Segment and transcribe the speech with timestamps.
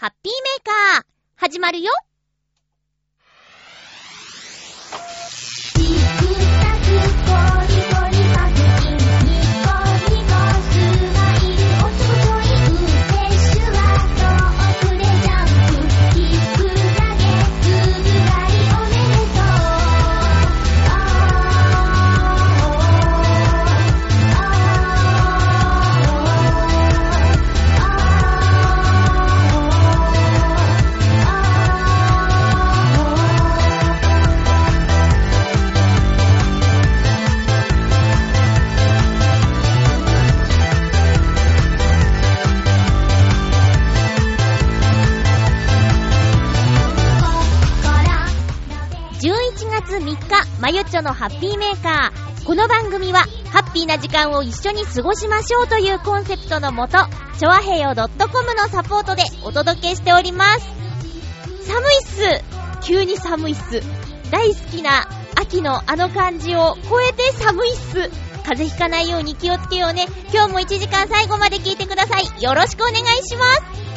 [0.00, 1.04] ハッピーメーカー、
[1.36, 1.92] 始まるよ。
[50.60, 52.44] まゆっちょのハッピーメーカー。
[52.44, 56.98] この番組は、ハッピーな時間を一緒に過ごしましょうというコンセプトのもと、
[57.38, 58.06] ちょあへよ .com
[58.54, 60.66] のサポートでお届けしております。
[61.66, 62.44] 寒いっす
[62.82, 63.80] 急に寒いっす。
[64.30, 68.10] 大好きな秋のあの感じを超えて寒いっす。
[68.44, 70.08] 風邪ひかないように気をつけようね。
[70.30, 72.42] 今日も1時間最後まで聞いてください。
[72.42, 73.89] よろしくお願いします。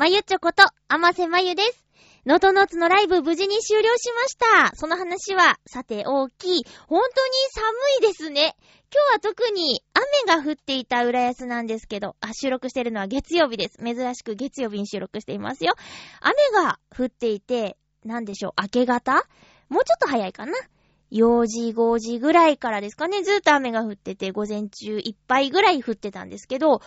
[0.00, 1.84] まゆちょこと、あませまゆです。
[2.24, 4.74] のとのつのライブ無事に終了しました。
[4.74, 6.64] その話は、さて大きい。
[6.86, 7.32] 本当に
[8.00, 8.56] 寒いですね。
[8.90, 13.76] 今日は特に雨が降っていた浦安なんですけど、あ、収録してるのは月曜日です。
[13.76, 15.74] 珍しく月曜日に収録していますよ。
[16.22, 16.34] 雨
[16.64, 19.26] が降っていて、なんでしょう、明け方？
[19.68, 20.54] もうちょっと早いかな？
[21.10, 26.78] 4時、5時ぐらいからですかね、ずっと雨が降ってて、午前中いっぱいぐらい降ってたんですけど、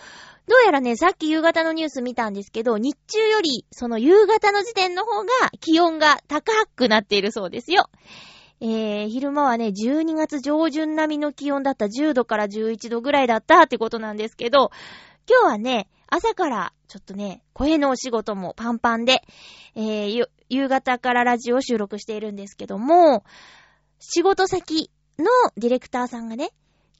[0.47, 5.29] どうやらね、さっき夕方のニュース見たんですけど、日中より、その夕方の時点の方が
[5.59, 7.89] 気温が高くなっているそうですよ。
[8.61, 14.71] えー、昼間はね、12月上旬並みの気温だった10度から11度ぐらいだったってことなんですけど、
[15.29, 19.23] 今日はね、朝からちょっとね、声のお仕事もパンパンで、
[19.75, 23.23] えー、夕方からラジオ収録しているんですけども、
[24.05, 25.25] 仕事先の
[25.55, 26.49] ディレクターさんがね、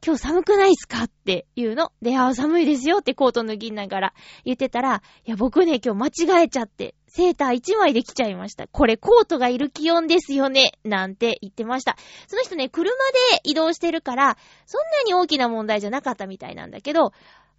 [0.06, 1.92] 今日寒くないっすかって言うの。
[2.02, 4.14] で、あ、寒いですよってコート脱ぎながら
[4.46, 8.68] 言ってたら、いや、僕ね、今日間違えちゃって、セーター1枚で来ちゃいました。
[8.68, 10.72] これコートがいる気温ですよね。
[10.86, 11.98] なんて言ってました。
[12.28, 17.12] その人ね、車で移動してるから、そんなに大きな問題じゃなかったみたいなんだけど、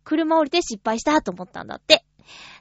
[0.04, 2.03] 車降りて失敗したと思ったんだって。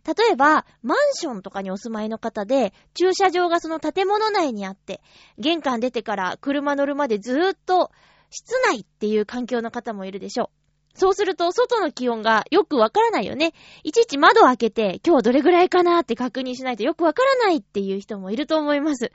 [0.05, 5.01] 例えば、マンションとかにお住まいの方で、駐車場がその建物内にあって、
[5.37, 7.91] 玄関出てから車乗るまでずーっと
[8.29, 10.63] 室内っていう環境の方もいるでしょう。
[10.95, 13.53] そうすると、外の気温がよくわからないよね。
[13.83, 19.11] いちいち窓を開けて、今日どれぐらいかなって確認しないとよくわからないっていう人もいると思います。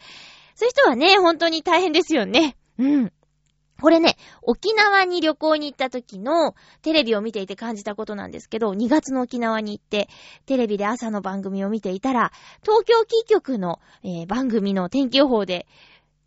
[0.57, 2.57] そういう人はね、本当に大変ですよね。
[2.79, 3.13] うん。
[3.81, 10.09] これね、沖縄に旅行に行った時のテレビを見ていて感じたことなんですけど、2月の沖縄に行って、
[10.47, 12.33] テレビで朝の番組を見ていたら、
[12.63, 15.67] 東京キー局の、えー番組の天気予報で、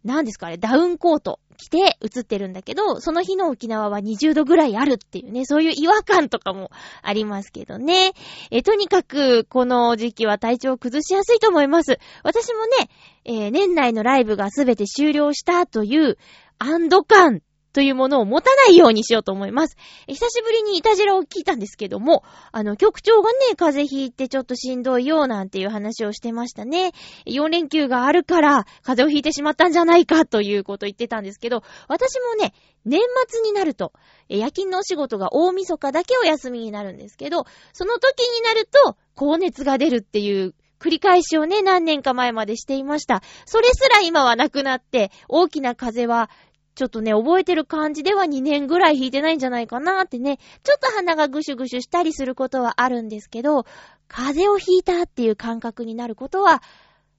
[0.06, 6.72] 何ですかね、ダウンコート着て映ってるんだけど、その日の沖縄は20度ぐらいあるっていうね、そういう違和感とかも
[7.04, 8.14] ありますけどね。
[8.50, 12.00] え、とにかく、この時期は体調を崩しやすいと思います。
[12.24, 12.90] 私もね、
[13.26, 16.18] えー年内のライブがすべて終了したという
[16.64, 17.42] 安堵感
[17.74, 19.78] というものを持たないようにしようと思います。
[20.08, 26.92] 久しぶりにイタジラを聞いたんですけども、あの、局長がね、風邪ひいてちょっとしんどいよなんていう話をしてましたね。
[27.26, 32.54] 4連休があるから、風邪をひいてしまったんじゃないかということを言ってたんですけど、私もね、
[32.86, 33.94] 年末になると、
[34.28, 43.22] 夜勤のお仕事が大晦日だけお休みになるんですけど、その時になると、高熱が出るっていう繰り返しをね、何年か前までしていました。
[43.46, 46.32] それすら今はなくなって、大きな風は、
[46.76, 53.66] ちょっとね、覚えてる感じでは2年ぐらい弾いてないんじゃないかなってね、ちょっと鼻がぐしゅぐしゅしたりすることはあるんですけど、
[54.08, 56.62] 風邪をひいたっていう感覚になることは、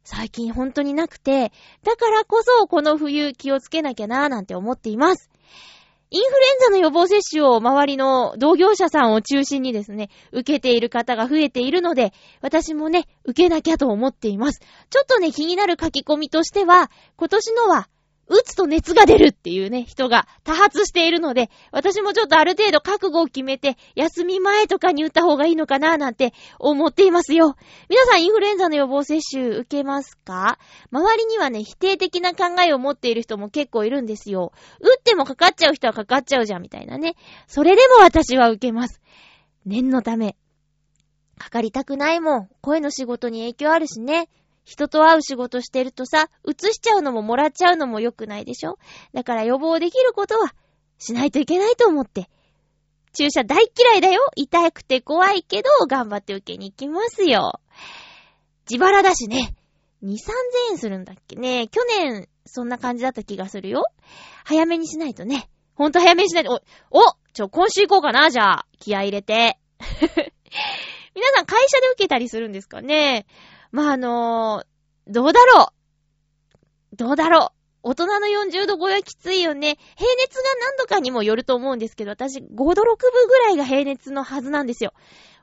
[0.04, 1.52] 最近本当になくて、
[1.84, 5.30] だからこそこの冬気をつけなきゃなーなんて思っています。
[6.14, 12.12] インフルエンザの予防接種を周りの同業者さんを中心にですね、受けている方が増えているので、
[12.42, 14.60] 私もね、受けなきゃと思っています。
[14.90, 17.88] ちょっとね、気になる書き込みとしては、今年のは
[18.28, 27.56] 打つと熱が出るっていうね、人が多発しているので、私もちょっとある程度覚悟を決めて、休み前とかに打った方がいいのかななんて思っていますよ。
[27.90, 30.58] 皆さんインフルエンザの予防接種受けますか？
[30.90, 34.52] 周りにはね、否定的な考えを持っている人も結構いるんですよ。
[34.80, 37.16] 打ってもかかっちゃう人はかかっちゃうじゃんみたいなね。
[37.46, 39.00] それでも私は受けます。
[39.66, 40.36] 念のため。
[41.38, 42.48] かかりたくないもん。
[42.60, 44.28] 声の仕事に影響あるしね。
[44.64, 48.78] 人と会う仕事してるとさ、移しちゃうのももらっちゃうのも良くないでしょ？
[49.12, 50.54] だから予防できることは
[50.98, 52.28] しないといけないと思って。
[53.14, 57.60] 注射大嫌いだよ痛くて怖いけど、頑張って受けに行きますよ。
[58.70, 59.54] 自腹だしね。
[60.02, 60.16] 2、3000
[60.70, 61.68] 円するんだっけね。
[61.68, 63.84] 去年、そんな感じだった気がするよ。
[64.44, 65.48] 早めにしないとね。
[65.74, 66.62] ほんと早めにしないと。
[66.90, 67.02] お、お
[67.34, 68.66] ちょ、今週行こうかな、じゃあ。
[68.78, 69.58] 気合入れて。
[71.14, 73.26] 皆さん会社で受けたりするんですかね？
[73.72, 75.72] まあ、あのー、どうだろ
[76.92, 79.76] うどうだろう大人の40度超えはきついよね。
[79.96, 84.92] 平熱が何度かにもよると思うんですけど、私5度6分ぐらいが平熱のはずなんですよ。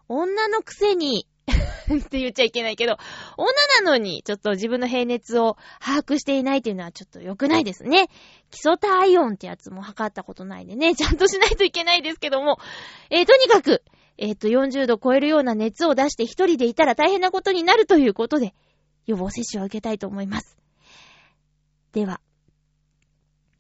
[0.08, 1.28] 女のくせに
[2.00, 2.98] って言っちゃいけないけど、
[3.36, 3.52] 女
[3.84, 8.08] なのに、ちょっと自分の平熱を把握していないっていうのはちょっと良くないですね。
[8.52, 12.60] 基礎体温ってやつも測ったことないんでね、ちゃんとしないといけないですけども、
[13.10, 13.84] えー、とにかく、
[14.22, 18.54] えっ、ー、と、40度超えるような熱を出して一人でいたら大変なことになるということで、
[19.08, 20.58] 予防接種を受けたいと思います。
[21.94, 22.20] では、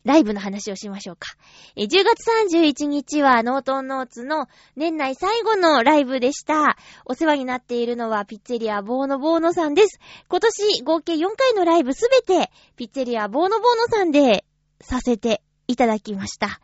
[0.03, 1.29] ライブの話をしましょうか。
[1.75, 6.77] え10月31日はノートンノーツの年内最後のライブでした。
[7.05, 9.99] お世話になっているのはピッツェリアボーノボーノさんです。
[10.27, 14.45] 今年合計4回のライブすべてピッツェリアボーノボーノさんで
[14.81, 16.59] させていただきました。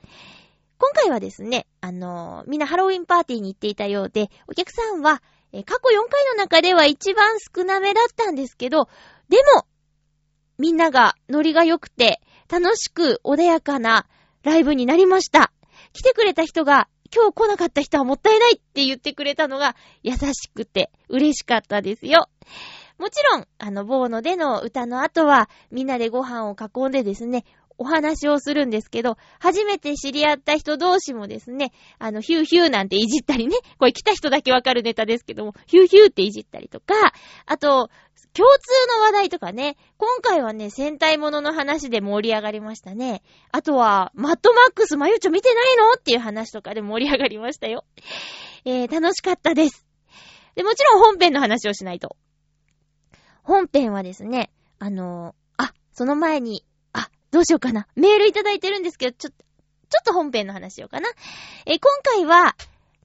[0.77, 5.22] 今回はですね、あのー、みんなハロウィンパーティーに行っていたようで、お客さんは、
[5.54, 8.89] えー、過去4回の中では一番少なめだったんですけど、
[9.30, 9.66] でも、
[10.57, 14.06] みんながノリが良くて、楽しく穏やかな
[14.44, 15.51] ライブになりました。
[15.94, 22.30] 来てくれた人が、今日来なかった人はもったいないって言ってくれたのが優しくて嬉しかったですよ。
[22.98, 27.44] もちろん、あの、ボーノでの歌の後は、みんなでご飯を囲んでですね、
[27.77, 36.94] お話をするんですけど、初めて知り合った人同士もですね、あの、ヒューヒューなんていじったりね、これ来た人だけわかるネタですけども、ヒューヒューっていじったりとか、
[37.45, 37.89] あと、
[38.33, 43.22] 共通の話題とかね、今回はね、戦隊ものの話で盛り上がりましたね。
[43.51, 47.86] あとは、マッドマックスマユチョ見てないのっていう話とかで盛り上がりましたよ。
[48.66, 49.86] えー、楽しかったです。
[50.56, 52.18] で、もちろん本編の話をしないと。
[53.44, 56.66] 本編はですね、あのー、あ、その前に
[57.36, 57.86] どうしようかな。
[57.98, 59.44] メールいただいてるんですけど、ちょっと、
[59.90, 61.10] ちょっと本編の話しようかな。
[61.66, 62.56] え今回は、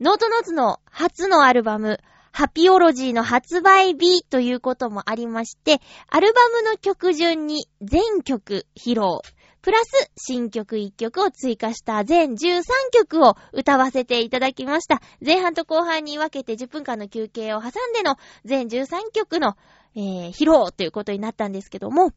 [0.00, 1.98] ノートノーツの初のアルバム、
[2.30, 9.18] ハピオロジーの発売日ということもありまして、アルバムの曲順に全曲披露、
[9.62, 12.62] プラス新曲1曲を追加した全13
[12.92, 15.02] 曲を歌わせていただきました。
[15.20, 18.14] 前半と後半に分けて10分間の休憩を挟んでの
[18.44, 19.56] 全13曲の、
[19.96, 22.12] えー、披露ということになったんですけども、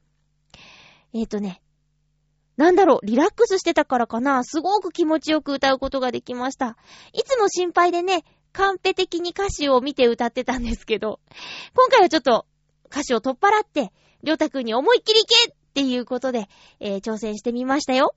[1.16, 1.62] えっ、ー、とね、
[2.58, 6.78] なんだろう、リラックスしてたからかな、すごく気持ちよく歌うことができました。
[7.14, 11.20] いつも心配でね、カンペ的に歌詞を見て歌ってたんですけど、
[11.76, 12.46] 今回はちょっと
[12.88, 13.92] 歌詞を取っ払って、
[14.22, 16.48] りょうたくんに思いっきりいけっていうことで、
[16.80, 18.16] えー、挑戦してみましたよ。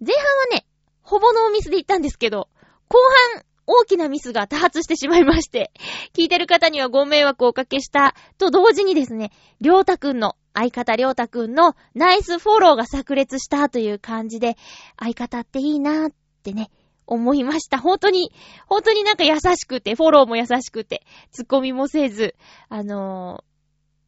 [0.00, 0.66] 前半はね、
[1.02, 2.48] ほぼノーミスで言ったんですけど、
[2.88, 2.98] 後
[3.34, 5.70] 半、大きなミスが多発してしまいまして、
[6.14, 9.30] 聞いてる方にはご迷惑をおかけしたと同時にですね、
[9.60, 14.56] りょうたくんの相方りょうたくんのナイスフォローが炸裂したという感じで、
[14.98, 16.12] 相方っていいなーっ
[16.42, 16.72] てね、
[17.06, 17.78] 思いました。
[17.78, 18.32] 本当に、
[18.66, 22.34] 本当になんか優しくて、フォローも優しくて、ツッコミもせず、
[22.68, 23.44] あの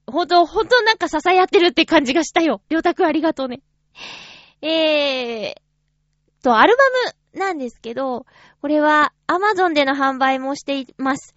[0.09, 2.63] ー、本当、本当なんか支え合ってるって感じがしたよ。
[2.69, 3.63] りょうたくんありがとうね。
[4.61, 5.55] えー、
[6.43, 8.27] と、アルバムなんですけど、
[8.61, 11.35] これは Amazon での販売もしています。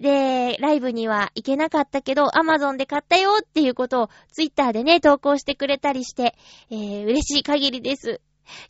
[0.00, 6.34] で、ライブには行けなかったけど、アマゾンで買ったよっていうことをツイッターでね、投稿してくれたりして、
[6.70, 8.20] えー、嬉しい限りです。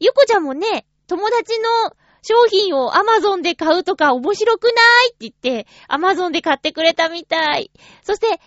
[0.01, 4.73] ゆこちゃんもね、友達の商品をアマゾンで買うとか面白くない
[5.09, 7.71] って言って、アマゾンで買ってくれたみたい。
[8.03, 8.39] そして、ね、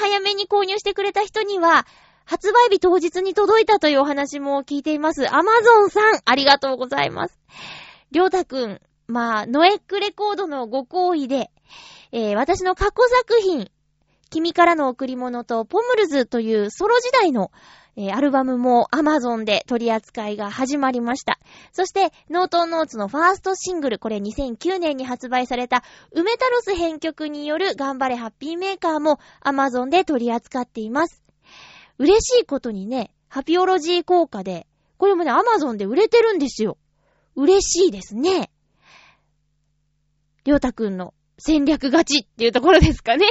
[0.00, 1.86] 早めに購入してくれた人には、
[2.24, 5.28] 発売日当日に届いたというお話も聞いています。
[5.28, 7.38] アマゾンさん、ありがとうございます。
[8.10, 11.50] りょうたくん、まあ、ノエックレコードのご好意で、
[12.12, 13.70] えー、私の過去作品、
[14.30, 17.50] 君からの贈り物とポムルズというソロ時代の、
[17.96, 21.38] えー、アルバムも Amazon で取り扱いが始まりました。
[21.72, 31.21] そして、ノートンノーツのファーストシングル、これ2009年に発売された、ウメタロス編曲による頑張れハッピーメーカーも Amazon で取り扱っています。
[32.02, 34.66] 嬉しいことにね、ハピオロジー効果で、
[34.98, 36.76] これもね、Amazon で売れてるんですよ。
[37.36, 38.50] 嬉しいですね。
[40.42, 43.24] りょうたくんの戦略勝ちっていうところですかね。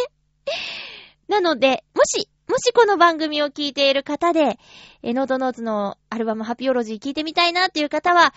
[1.27, 4.57] なので、もし、もしこの番組を聞いている方で、
[5.03, 8.33] えノートノーツのアルバムハピオロジー聞いてみたいなっていう方は、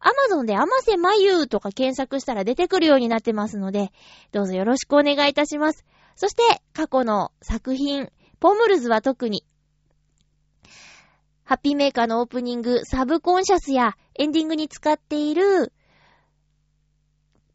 [0.00, 3.90] アマゾンでアマセマユーとか検索したら出てくるようになってますので、
[4.32, 5.86] どうぞよろしくお願いいたします。
[6.14, 6.42] そして、
[6.74, 9.44] 過去の作品、ポムルズは特に、
[11.48, 15.72] ハッピーメーカーのオープニング、サブコンシャスやエンディングに使っている、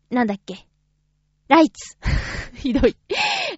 [0.10, 0.68] なんだっけ、
[1.54, 1.98] ライツ。
[2.58, 2.98] ひどい。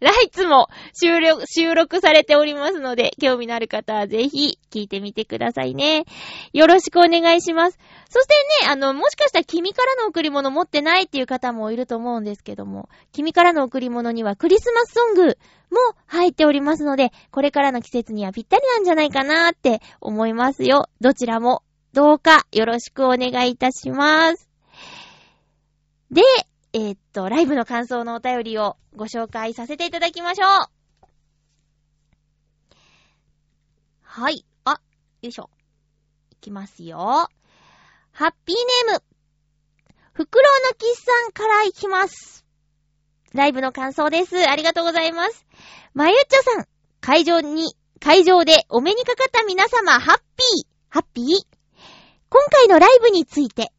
[0.01, 6.03] ライツも収録、収録されておりますので、興味のある方はぜひ聞いてみてくださいね。
[6.51, 7.79] よろしくお願いします。
[8.09, 8.33] そして
[8.65, 15.37] ね、あの、もしかしたら君からの贈り物持ってないっていう方もいると思うんですけども、君からの贈り物にはクリスマスソング
[15.71, 20.89] も入っておりますので、これからの季節にはぴったりなんじゃないかなって思いますよ。
[20.99, 24.49] どちらもどうかよろしくお願いいたします。
[26.11, 26.21] で、
[26.77, 30.49] えー、っと、ライブの感想のお便りをご紹介させていただきましょう。
[34.01, 34.45] はい。
[34.65, 34.81] あ、
[35.21, 35.49] よいしょ。
[36.31, 37.29] いきますよ。
[38.11, 38.55] ハッピー
[38.89, 39.03] ネーム。
[40.11, 42.45] フクロウのキスさんからいきます。
[43.31, 44.35] ライブの感想です。
[44.45, 45.45] ありがとうございます。
[45.93, 46.65] まゆっちょさん、
[46.99, 51.25] 会場に、会場でお目にかかった皆様、ハッピー、ハッピー？
[52.27, 53.71] 今回のライブについて、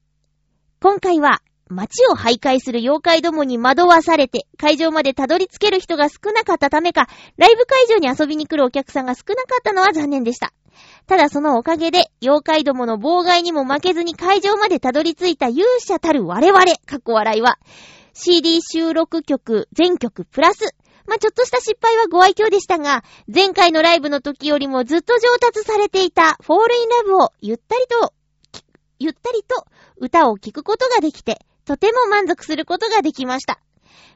[0.80, 10.52] 今回は街を徘徊する妖怪どもに惑わされて、会場までたどり着ける人が少なかったためか、ライブ会場に遊びに来るお客さんが少なかったのは残念でした。
[11.06, 17.58] ただそのおかげで、妖怪どもの妨害にも負けずに会場までたどり着いた勇者たる我々、過去笑いは、
[18.12, 20.75] CD 収録曲全曲プラス、
[21.06, 28.12] まあ、ちょっとした失敗はご愛嬌でしたが、前回のライブの時よりもずっと上達されていたフォールインラブをゆったりと、
[28.99, 29.66] ゆったりと
[29.99, 33.58] 歌を聴くことができて、とても満足することができました。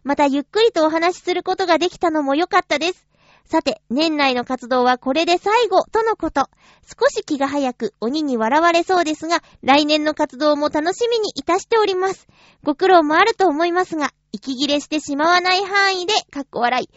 [0.04, 3.06] またゆっくりとお話しすることができたのも良かったです。
[3.44, 6.48] さて、年内の活動はこれで最後とのこと。
[6.86, 12.28] 少し気が早く鬼に笑われそうですが、来年の活動も楽しみにいたしております。
[12.62, 16.88] ご苦労もあると思いますが、息切れしてしまわない範囲で、かっこ笑い。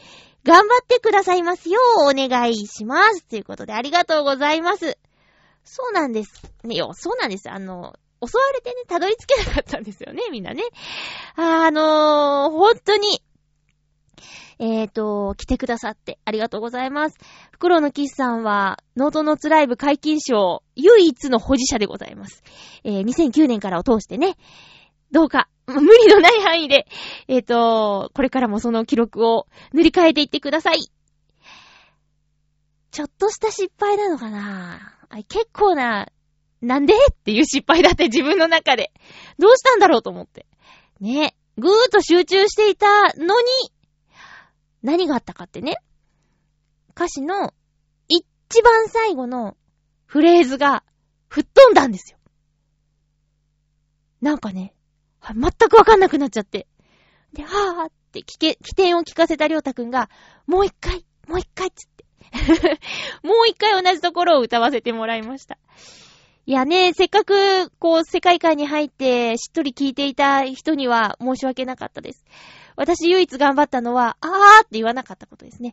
[0.45, 3.25] 頑張ってくださいますようお願いします。
[3.25, 4.99] ということでありがとうございます。
[5.63, 6.43] そうなんです。
[6.63, 7.49] ねよ、そうなんです。
[7.49, 10.63] あの、襲われてね、たどり着けなかったんですよね、みんなね。
[11.35, 13.21] あのー、本当に、
[14.59, 17.17] えーと、来てくださってありがとうございます。
[17.51, 22.43] フクロウのキスさんは、ノートノーツライブ解禁賞唯一の保持者でございます。
[22.83, 24.37] えー、2009年からを通してね、
[25.11, 26.87] どうか、無理のない範囲で、
[27.27, 30.89] えーと、これからもその記録を塗り替えていってください。
[32.91, 34.93] ちょっとした失敗なのかな
[35.27, 36.07] 結構な
[36.63, 36.93] なんで？
[36.93, 38.91] っていう失敗だって自分の中で。
[39.37, 40.47] どうしたんだろうと思って。
[40.99, 41.35] ね。
[41.57, 43.47] ぐーっと集中していたのに、
[44.81, 45.77] 何があったかってね。
[46.95, 47.53] 歌詞の
[48.07, 49.57] 一番最後の
[50.05, 50.83] フレーズが
[51.27, 52.17] 吹っ飛んだんですよ。
[54.21, 54.73] なんかね、
[55.21, 56.67] 全くわかんなくなっちゃって。
[57.33, 60.09] で、はぁーって聞け、起点を聞かせたりょうたくんが、
[60.47, 62.05] もう一回、もう一回っつって。
[63.27, 65.57] もう一回同じところを歌わせてもらいました。
[66.45, 72.25] いやね、せっかく、こう、世界観に入って、しっとり聞いていた人には申し訳なかったです。
[72.75, 75.71] 私唯一頑張ったのは、あーって言わなかったことですね。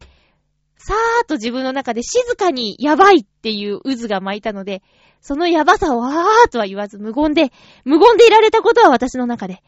[0.77, 4.83] さーっと自分の中で静かにやばいっていう渦が巻いたので、
[5.21, 7.51] そのやばさをあーとは言わず無言で、
[7.85, 9.63] 無言でいられたことは私の中で、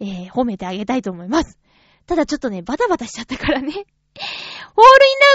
[0.00, 1.56] えー、褒めてあげたいと思います。
[2.06, 3.68] ただちょっとね、バタバタしちゃったからね。
[3.72, 3.86] ホールインラ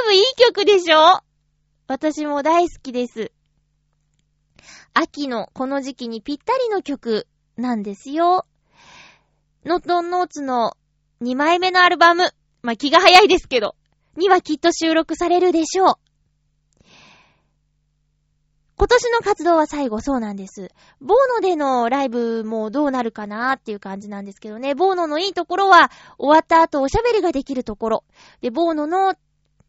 [0.07, 1.21] ブいい曲でしょ？
[1.87, 3.31] 私も大好きです。
[4.93, 8.45] 秋のこの時期にぴったりの曲なんですよ。
[9.65, 10.73] ノットンノーツの
[11.21, 12.29] 2枚目のアルバム、
[12.61, 13.75] まあ、気が早いですけど、
[14.17, 15.93] にはきっと収録されるでしょう。
[18.75, 20.69] 今年の活動は最後そうなんです。
[20.99, 24.75] ボーノでのライブもどうなるかなーっていう感じなんですけどね。
[24.75, 28.03] ボーノのいいところは、終わった後おしゃべりができるところ。
[28.41, 29.13] で、ボーノの、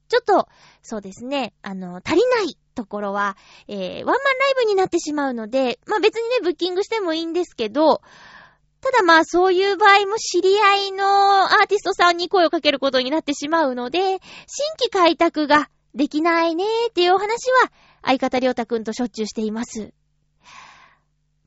[0.08, 0.48] ちょっと、
[0.82, 3.36] そうですね、あの、足りないところは、
[3.68, 8.02] えー、ワンマンライブになってしまうので、まあ別にね、ブッキングしてもいいんですけど、
[8.80, 14.18] ただまあそういう場合も知り合いのアーティストさんに声をかけることになってしまうので、新
[14.78, 19.94] 規開拓ができないねーっていうお話は相方りょうたくんとしょっちゅうしています。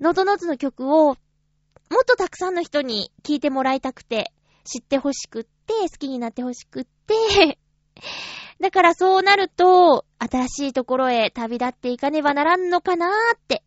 [0.02, 4.32] ノートノーツの曲をもっとたくさんの人に聴いてもらいたくて、
[4.64, 7.60] 知ってほしくって、好きになってほしくって
[8.60, 13.64] だからそうなると、新しいところへ旅立っていかねばならんのかなーって。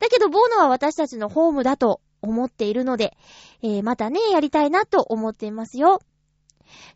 [0.00, 3.16] だけど、ボーノは私たちのホームだと思っているので、
[3.62, 6.00] えー、またね、やりたいなと思っていますよ。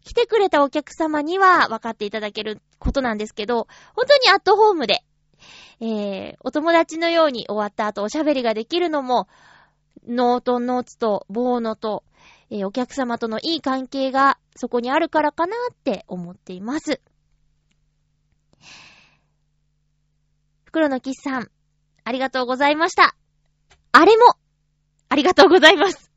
[0.04, 5.04] 来てくれたお客様には分かっていただけることなんですけど、本当にアットホームで、
[5.80, 9.28] えー、お友達のように終わった後おしゃべりができるのも、
[10.06, 12.04] ノートンノーツとボーノと、
[12.50, 17.00] えー、お客様とのいい関係がそこにあるからかなって思っています。
[20.64, 21.50] 袋のキスさん、
[22.04, 23.14] ありがとうございました。
[23.92, 24.24] あれも、
[25.08, 26.10] ありがとうございます。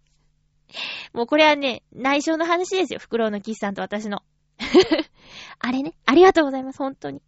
[1.13, 2.99] もうこれはね、内緒の話ですよ。
[2.99, 4.23] フクロウのキスさんと私の。
[5.59, 6.77] あれね、ありがとうございます。
[6.77, 7.21] 本当に。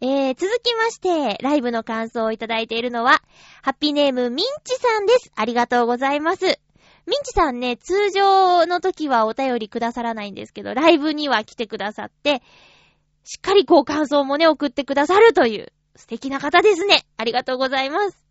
[0.00, 3.22] えー、続きまして、ライブの感想をいただいているのは、
[3.62, 5.32] ハッピーネームミンチさんです。
[5.34, 6.60] ありがとうございます。
[7.06, 12.42] ミンチさんね、通常の時はお便りくださらないんですけど、ライブには来てくださって、
[13.22, 17.06] しっかりこう感想もね、送ってくださるという、素敵な方ですね。
[17.16, 18.26] ありがとうございます。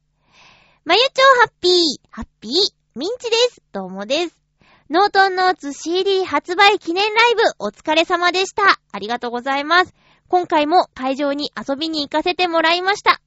[0.83, 1.71] まゆちょうハッピー、
[2.11, 2.51] ハッピー、
[2.95, 3.61] ミンチです。
[3.71, 4.35] どうもです。
[4.89, 8.79] ノートンノーツ CD 発売記念ライブ、お疲れ様でした。
[8.91, 9.93] ありがとうございます。
[10.27, 13.21] 今回も会場に遊びに行かせてもらいました。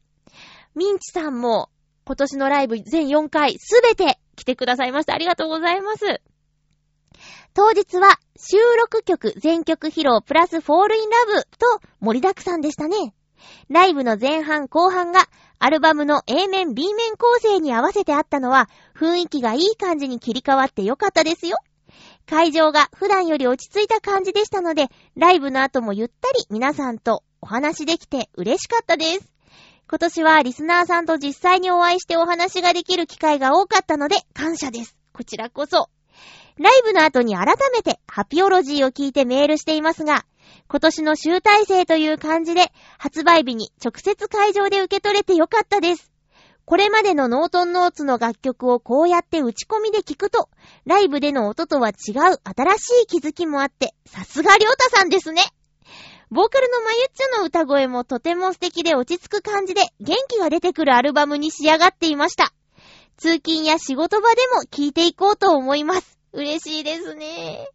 [0.74, 1.70] ミンチさんも
[2.04, 5.14] 今年のライブ全4回すべて来てくださいました。
[5.14, 6.22] ありがとうございます。
[7.54, 13.14] 当日は収録曲全曲披露プラスフォールインラブと盛りだくさんでしたね。
[13.68, 15.26] ライブの前半後半が
[15.58, 21.56] アルバムの A 面 B 面構成に合わせてあったのは雰囲気がいい感じに切り替わってよかったですよ。
[22.26, 29.37] 会場が普段より落ち着いた感じでしたので、ライブの後もゆったり皆さんとお話できて嬉しかったです。
[29.90, 34.94] 今年はリスナーさんと実際にお会いしてお話ができる機会が多かったので感謝です。
[35.14, 35.88] こちらこそ。
[36.58, 40.26] ライブの後に改めてハピオロジーを聞いてメールしていますが、
[40.68, 46.12] 今年の集大成という感じで、発売日に直接会場で受け取れてよかったです。
[46.66, 50.50] これまでのノートンノーツの楽曲をこうやって打ち込みで聞くと、
[50.84, 52.38] ライブでの音とは違う新
[52.76, 55.42] しい気づきもあって、さすがりょうたさんですね。
[56.30, 62.52] ボーカルのまゆっちょの歌声もとても素敵で落ち着く感じで元気が出てくるアルバムに仕上がっていました。
[63.16, 66.18] 通勤や仕事場でも聴いていこうと思います。
[66.32, 67.66] 嬉しいですね。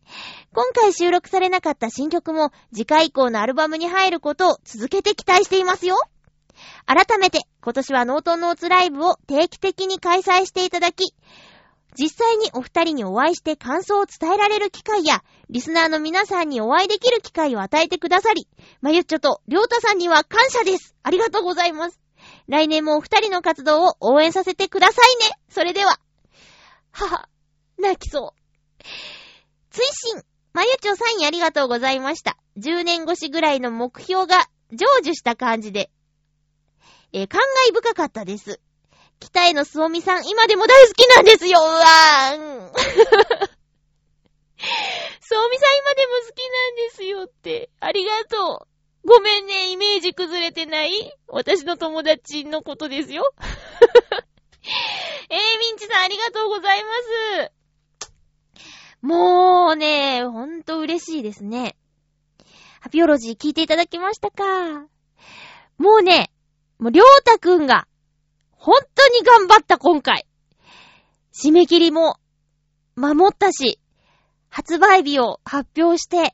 [0.54, 5.98] 今回収録されなかった新曲も次回以降のアルバムに入ることを続けて期待していますよ。
[6.86, 11.16] 改めて今年はノートノーツライブを定期的に開催していただき、
[11.98, 18.48] 実際にお二人にお会いして感想を伝えられる機会や、リスナーの皆さんにお会いできる機会を与えてくださり、
[18.82, 20.96] まゆっちょとりょうたさんには感謝です。
[21.04, 22.00] ありがとうございます。
[22.48, 25.38] 来年もお二人の活動を応援させてくださいね。
[25.50, 26.00] それでは。
[26.92, 27.30] はは、
[27.78, 28.84] 泣きそう。
[29.72, 32.38] 追伸まゆちょサインありがとうございました。
[32.58, 35.90] 10年越しぐらいの目標が成就した感じで、
[37.12, 38.60] えー、感慨深かったです。
[39.24, 42.72] 北へのすおみさん、今でも大好きなんですようわーん。
[45.22, 47.70] すおみさん今でも好きなんですよって。
[47.80, 48.68] ありがと
[49.04, 49.08] う。
[49.08, 51.14] ごめんね、イメージ崩れてない？
[51.28, 53.34] 私の友達のことですよ。
[55.30, 56.90] えー、ミンチさんありがとうございま
[57.42, 57.52] す。
[59.02, 61.76] もうね、ほんと嬉しいですね。
[62.80, 64.88] ハピオロジー聞いていただきましたか？
[65.78, 66.32] もうね、
[66.80, 67.88] もうりょうたくんが、
[68.64, 70.26] 本当に頑張った今回。
[71.34, 72.16] 締め切りも、
[72.96, 73.78] 守ったし、
[74.48, 76.34] 発売日を発表して、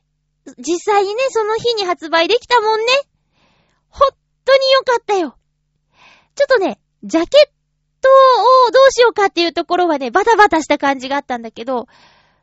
[0.56, 2.86] 実際にね、その日に発売できたもんね。
[3.88, 4.10] ほん
[4.44, 5.36] とによかったよ。
[6.36, 7.50] ちょっとね、ジャケッ
[8.00, 8.08] ト
[8.68, 11.88] をどうしようかっていうところはね、バタバタした感じがあったんだけど、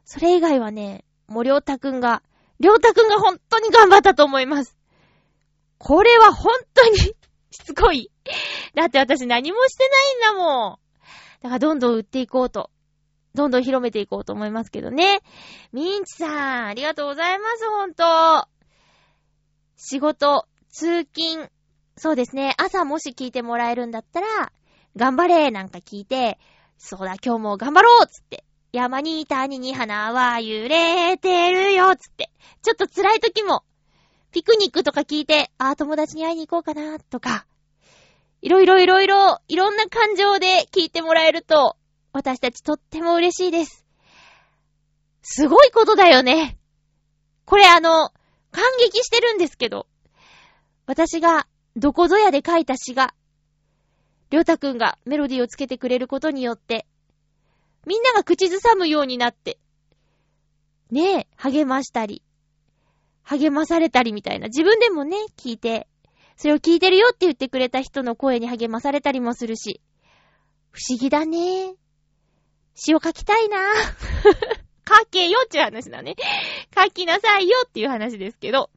[0.03, 2.23] それ以外はね、もうりょうたくんが、
[2.59, 4.77] りょうたくんが本当に頑張ったと思います。
[5.77, 7.15] これは本当に
[7.51, 8.11] しつこい。
[8.75, 9.89] だって私何もして
[10.23, 10.77] ないんだもん。
[11.41, 12.71] だからどんどん売っていこうと。
[13.33, 15.21] どんどん広めていこうと思いますけどね。
[15.71, 18.47] ミンチさん、ありがとうございます、ほんと。
[19.75, 21.51] 仕事、通勤、
[21.97, 24.51] そうですね、朝もし聞いてもらえるんだったら、
[24.95, 26.39] 頑張れなんか聞いて、
[26.79, 32.31] そうだ、今日も頑張ろうつって、山に谷に花は揺れてるよつって、
[32.63, 33.63] ちょっと辛い時も、
[34.31, 37.45] ピクニックとか聞いて、ああ、友達に会いに行こうかな、とか、
[38.41, 41.77] いろいろいろいろ、いろんな感情で聞いてもらえると、
[42.13, 43.85] 私たちとっても嬉しいです。
[45.21, 46.57] すごいことだよね。
[47.45, 48.11] これあの、
[48.51, 49.87] 感激してるんですけど、
[50.85, 53.13] 私がどこぞやで書いた詩が、
[54.29, 56.85] りょうたくんがメロディーをつけてくれることによって、
[57.85, 59.57] みんなが口ずさむようになって、
[60.91, 62.23] ねえ、励ましたり、
[63.27, 65.87] 励まされたりみたいな、自分でもね、聞いて、
[66.37, 69.81] それを聞いてるよって言ってくれた人の声に励まされたりもするし、
[70.71, 71.73] 不思議だね。
[72.75, 73.57] 詩を書きたいな
[74.87, 76.15] 書けよっていう話だね。
[76.73, 78.69] 書きなさいよっていう話ですけど。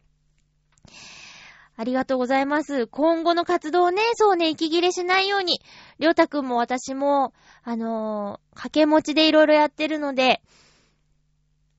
[1.76, 2.88] ありがとうございます。
[2.88, 5.60] 今後の活動ね、そうね、息切れしないように、
[6.00, 7.32] りょうたくんも私も、
[7.62, 10.42] あのー、掛け持ちでいろいろやってるので、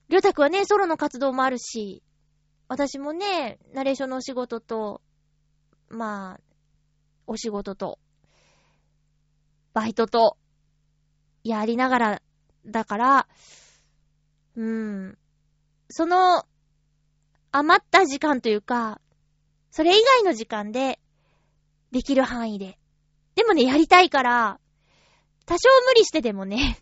[0.08, 2.02] りょうたくんはね、ソロの活動もあるし、
[2.72, 5.02] 私もね、ナレーションのお仕事と、
[5.90, 6.40] まあ、
[7.28, 8.00] お仕事と、
[9.74, 10.38] バイトと、
[11.44, 12.22] やりながら、
[12.66, 13.28] だから、
[14.56, 15.18] うーん、
[15.90, 16.46] その、
[17.52, 19.02] 余った時間というか、
[19.70, 21.02] それ以外の時間で、
[21.92, 22.80] できる範囲で。
[23.36, 24.62] でもね、やりたいから、
[25.46, 26.82] 多少無理してでもね、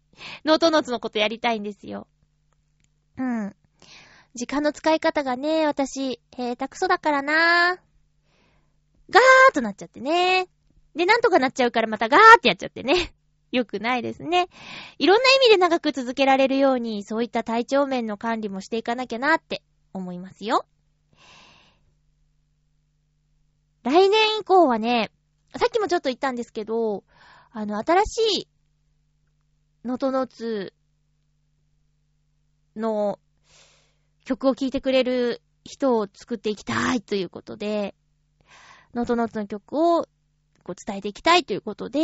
[0.44, 2.08] ノートノーツのことやりたいんですよ。
[3.16, 3.56] うん。
[4.34, 7.76] 時間の使い方がね、私、へーたくそだからな
[9.10, 10.48] ガーッとなっちゃってね。
[10.94, 13.12] で、なんとかなっちゃうからまたガーってやっちゃってね。
[13.50, 14.48] よくないですね。
[14.98, 19.62] いろんな意味で長く続けられるように、そういった体調面の管理もしていかなきゃなって
[19.92, 20.64] 思いますよ。
[23.82, 25.10] 来年以降はね、
[25.56, 27.02] さっきもちょっと言ったんですけど、
[27.50, 28.48] あの、新しい、
[29.84, 30.72] ノトノツ
[32.76, 33.18] の
[34.30, 37.96] 曲を聴いてくれる人を作っていきたいということで、
[38.94, 40.04] ノートノツの曲を
[40.62, 42.00] こう伝えていきたいということで、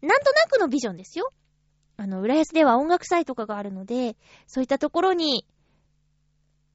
[0.00, 1.34] なんとなくのビジョンですよ。
[1.98, 4.16] あの、浦安では音楽祭とかがあるので、
[4.46, 5.46] そういったところに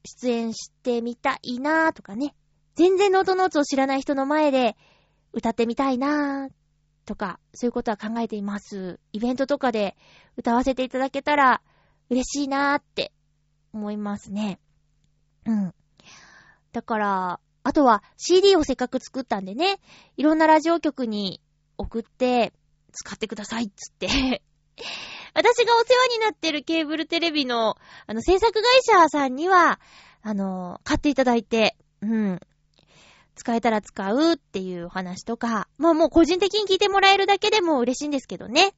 [0.03, 2.35] 出演してみたいなーとかね。
[2.75, 4.77] 全然ノートノーツを知らない人の前で
[5.33, 6.51] 歌ってみたいなー
[7.07, 8.99] とか、そういうことは考えています。
[9.13, 9.97] イベントとかで
[10.37, 11.63] 歌わせていただけたら
[12.11, 13.11] 嬉しいなーって
[13.75, 14.59] 思いますね。
[15.45, 15.73] うん。
[16.71, 19.79] だから、あとは CD をせっかく作ったんでね、
[20.17, 21.41] いろんなラジオ局に
[21.77, 22.53] 送って
[22.93, 24.07] 使ってくださいっつって
[25.33, 27.75] 私がお世話になってるケーブルテレビの、
[28.07, 29.79] あの、制作会社さんには、
[30.21, 32.39] あの、買っていただいて、うん。
[33.35, 38.73] 使えたら使うっていう話とか、まあもう個人的に聞いてもらえるだけでも嬉しいんですけどね。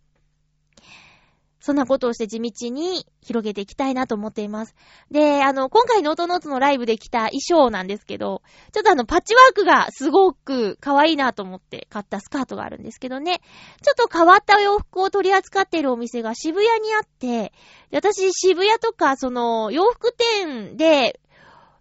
[1.68, 4.74] そんなことをして地道に広げていきたいなと思っています。
[5.12, 13.42] で、あの、今回ノートノーツのライブで着た衣装なんですけど、ちょっとあの、パッチワークがすごく可愛いなと思って買ったスカートがあるんですけどね、
[13.82, 17.52] ちょっと変わった洋服を取り扱っているお店が渋谷にあって、
[17.92, 21.20] 私渋谷とかその洋服店で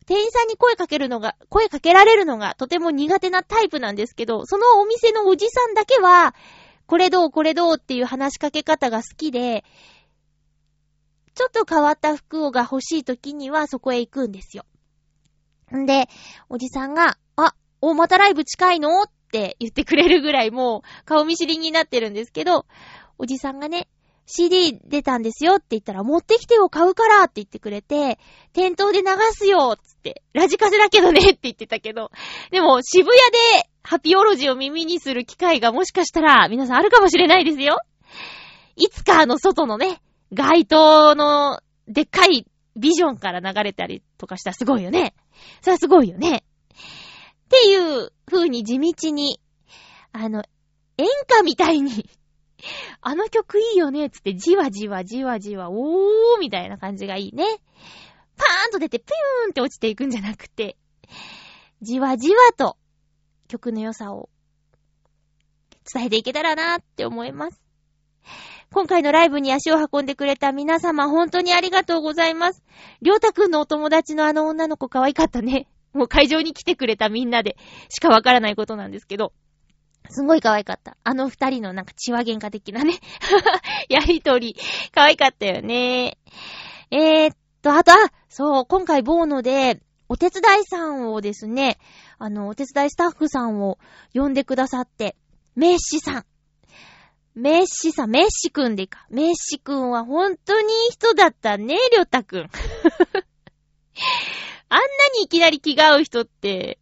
[0.07, 6.35] 店員さんに声かけるのが、声かけられるのがとても苦手なタイプなんですけど、そのお店のおじさんだけは、
[6.87, 9.64] これどうこれどうっていう話しかけ方が好きで、
[11.35, 14.64] ちょっと変わった服が欲しい時にはそこへ行くんですよ。
[15.75, 16.09] んで、
[16.49, 22.66] おじさんが、あ、お、またライブ近いのって言ってくれるぐらいもう顔見知りになってるんですけど、
[23.18, 23.88] おじさんがね、
[24.27, 28.18] CD 出たんですよって言ったら、持ってきてよ、買うからって言ってくれて、
[28.53, 32.11] 店頭で流すよつって、ラジカセだけどねって言ってたけど、
[32.51, 33.16] でも渋谷
[33.62, 37.79] でハピオロジーを耳にする機会がもしかしたら皆さんあるかもしれないですよ。
[38.75, 42.46] いつかあの外のね、街灯のでっかい
[42.77, 45.14] ビジョンから流れたりとかしたらすごいよね。
[45.61, 46.38] それはすごいよね。
[46.38, 49.40] っていう風に地道に、
[50.11, 50.42] あの、
[50.99, 52.11] 演歌みたいに
[53.01, 57.44] あの曲いいよねつってじわじわじわじわ、おーみたいな感じがいいね。
[58.37, 60.77] パーンと出てピューンって落ちていくんじゃなくて、
[61.83, 62.77] じわじわと
[63.47, 64.29] 曲の良さを
[65.93, 67.61] 伝えていけたらなって思います。
[68.73, 72.63] 今回のライブに足を運んでくれた皆様、本当にありがとうございます。
[73.01, 75.69] りょうたくんのお友達のあの女の子可愛かったね。
[75.93, 77.57] もう会場に来てくれたみんなで
[77.89, 79.33] しかわからないことなんですけど。
[80.09, 80.97] すごい可愛かった。
[81.03, 82.95] あの二人のなんか血話喧嘩的なね。
[83.89, 84.57] やりとり。
[84.93, 86.19] 可愛かったよね。
[86.91, 87.97] えー、っと、あと、あ、
[88.29, 91.79] そう、今回ボーノでお手伝いさんをですね、
[92.18, 93.79] あの、お手伝いスタッフさんを
[94.14, 95.16] 呼んでくださって、
[95.55, 96.24] メッシさん。
[97.35, 99.07] メッシさん、メッシくんでいいか。
[99.11, 102.40] メッシくんは本当にいい人だったね、りょうたくん。
[104.68, 104.85] あんな
[105.18, 106.79] にいきなり気が合う人って、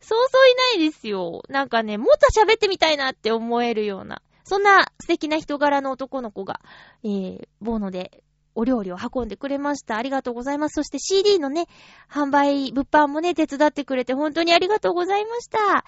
[0.00, 1.42] そうそういないですよ。
[1.48, 6.60] なんかね、もっと喋ってみたいなって思えるような、そんな素敵な人柄の男の子が、
[7.04, 8.22] えー、ボーノで
[8.54, 9.96] お料理を運んでくれました。
[9.96, 10.74] ありがとうございます。
[10.74, 11.66] そして CD のね、
[12.10, 15.84] 販売、物販もね、手伝ってくれて本当にありがとうございました。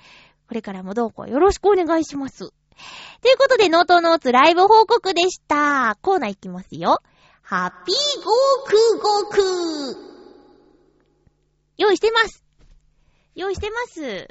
[0.48, 2.38] これからもどうかよろしくお願いします。
[3.22, 5.96] ということで、ノートノーツライブ報告でした。
[6.02, 7.00] コーナーいきますよ。
[7.42, 10.16] ハッピーゴークゴーク
[11.78, 12.44] 用意してます。
[13.34, 14.28] 用意してます。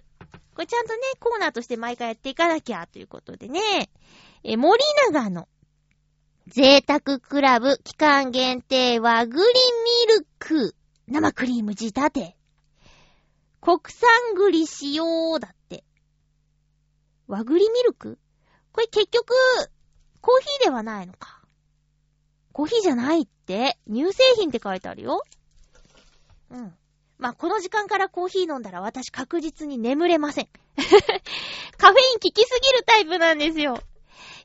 [0.56, 3.89] これちゃんとね、コーナーとして毎回やっていかなきゃということでね。
[4.43, 5.48] え、森永の
[6.47, 9.41] 贅沢クラブ期間限定和栗ミ
[10.19, 10.75] ルク
[11.08, 12.38] 生クリーム仕立て。
[13.62, 15.84] 国産栗使用だって。
[17.27, 18.19] 和栗ミルク？
[18.71, 19.34] これ結局、
[20.21, 21.41] コーヒーではないのか。
[22.51, 25.23] コーヒーじゃないって、乳製品って書いてあるよ。
[26.51, 26.75] うん。
[27.17, 30.47] まあ、この時間からコーヒー飲んだら私確実に眠れません。
[30.77, 33.81] カフェイン効きすぎるタイプなんですよ。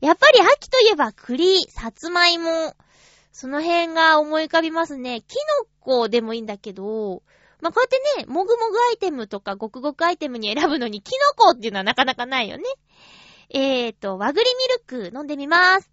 [0.00, 2.74] やっぱり秋といえば栗、さつまいも、
[3.32, 5.20] その辺が思い浮かびますね。
[5.20, 7.22] キノコでもいいんだけど、
[7.60, 12.64] まあ、こうやってね、もぐもぐアイテムとかごくごくアイテムに選ぶのにキノコっていうのはなかなかないよね。
[13.50, 14.68] えーと、和栗ミ
[15.02, 15.90] ルク飲んでみまーす。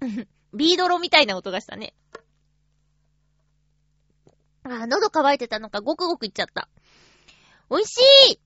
[0.54, 1.94] ビードロみたいな音がしたね。
[4.64, 6.68] あ、喉乾いてたのかごくごくいっちゃった。
[7.72, 7.96] 美味し
[8.32, 8.40] い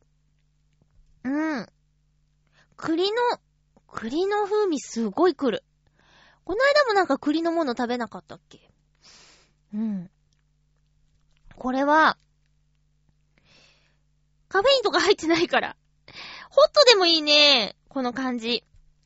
[1.25, 1.67] うん。
[2.77, 3.17] 栗の、
[3.89, 5.65] 栗の風味すごい来る。
[6.45, 8.71] この間もなんか栗のもの食べなかったっけ？
[9.75, 10.09] うん。
[11.57, 12.17] これは、
[14.47, 15.77] カフェインとか入ってないから。
[16.51, 17.75] ホットでもいいね。
[17.89, 18.63] この感じ。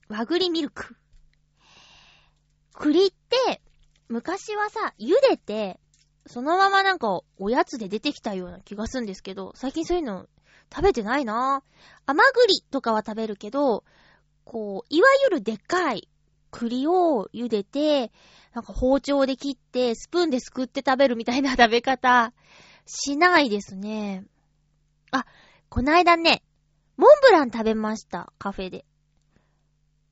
[0.09, 0.97] 和栗ミルク。
[2.75, 3.63] 栗って、
[4.09, 5.81] 昔はさ、茹でて、
[6.31, 10.29] そのままなんかおやつで出てきたような気がするんですけど、最近そういうの
[10.73, 13.83] 食べてないなぁ甘栗とかは食べるけど、
[14.45, 16.09] こう、いわゆるでっかい
[16.53, 18.13] 栗を茹でて、
[18.55, 22.33] なんか包丁で切って、スプーンですくって食べるみたいな食べ方、
[22.87, 24.25] しないですね。
[25.11, 25.27] あ、
[25.69, 26.45] こないだね、
[26.97, 28.85] モンブラン食べました、カフェで。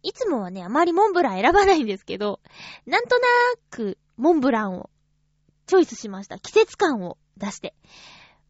[0.02, 2.40] いつもはね、あまりモンブラン選ばないんですけど、
[2.86, 3.26] なんとな
[3.70, 4.90] く、モンブランを
[5.68, 6.38] チョイスしました。
[6.38, 7.74] 季節感を出して。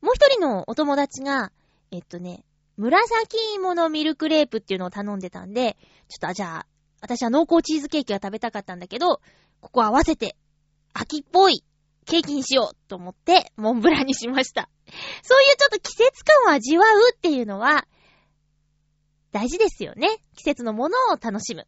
[0.01, 1.53] もう一人のお友達が、
[1.91, 2.45] えっとね、
[2.77, 5.77] 紫芋のミルクレープっていうのを頼んでたんで、
[6.09, 6.67] ちょっと、あ、じゃあ、
[7.01, 9.21] 私は濃厚チーズケーキが食べたかったんだけど、
[9.61, 10.37] ここ合わせて、
[10.95, 11.65] 秋っぽい
[12.07, 14.71] ケーキにしようと思って、モンブランにしました。
[15.23, 17.89] そういうちょっと季節感を味わうっていうのは、
[19.33, 20.09] 大事ですよね。
[20.37, 21.67] 季節のものを楽しむ。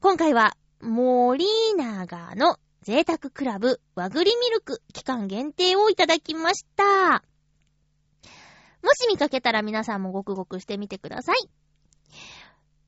[0.00, 2.56] 今回は、モリーナガの
[2.90, 7.22] 贅沢クラブ和栗ミルク期間限定をいただきました。
[8.82, 11.36] もし見かけたら皆さんもごくごくしてみてください。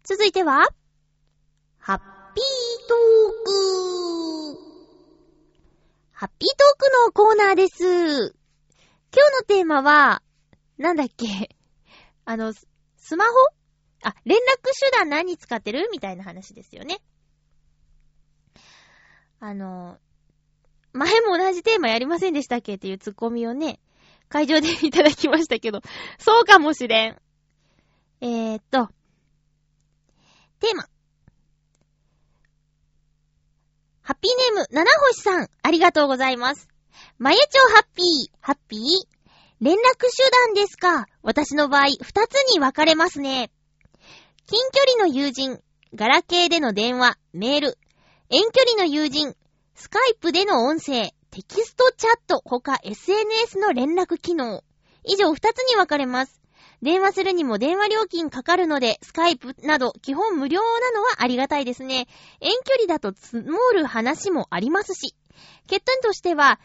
[0.03, 0.67] 続いては、
[1.79, 2.45] ハッピー
[2.89, 4.59] トーク
[6.11, 7.85] ハッピートークのコーナーです。
[7.85, 10.21] 今日のテーマは、
[10.79, 11.49] なんだっけ？
[12.25, 13.31] あの、スマホ？
[14.03, 14.41] あ、連絡
[14.81, 15.89] 手段何使ってる？
[15.93, 17.01] みたいな話ですよね。
[19.45, 19.99] あの、
[20.93, 23.81] 前も同じテーマやりませんでしたっけっていうツッコミをね、
[24.29, 25.81] 会場でいただきましたけど、
[26.21, 27.21] そうかもしれん。
[28.21, 28.87] えー、っと、
[30.61, 30.85] テーマ。
[34.03, 36.69] ハッピーネーム、七星さん、ありがとうございます。
[37.19, 38.07] まゆちょハッピー、
[38.41, 38.81] ハッピー？
[39.61, 41.07] 連絡手段ですか？
[41.23, 43.51] 私の場合、二つに分かれますね。
[44.47, 45.61] 近距離の友人、
[45.97, 47.79] ガラケーでの電話、メール、
[48.35, 49.37] 遠距離の友人、
[49.75, 54.65] スカイプでの音声、テキストチャット、他 SNS の連絡機能。
[55.05, 56.41] 以上二つに分かれます。
[56.81, 62.09] 電話するにも電話料金かかるので、スカイプなど基本無料なのはありがたいですね。
[62.41, 65.15] 遠距離だと積もる話もありますし。
[65.69, 66.59] 欠点としては、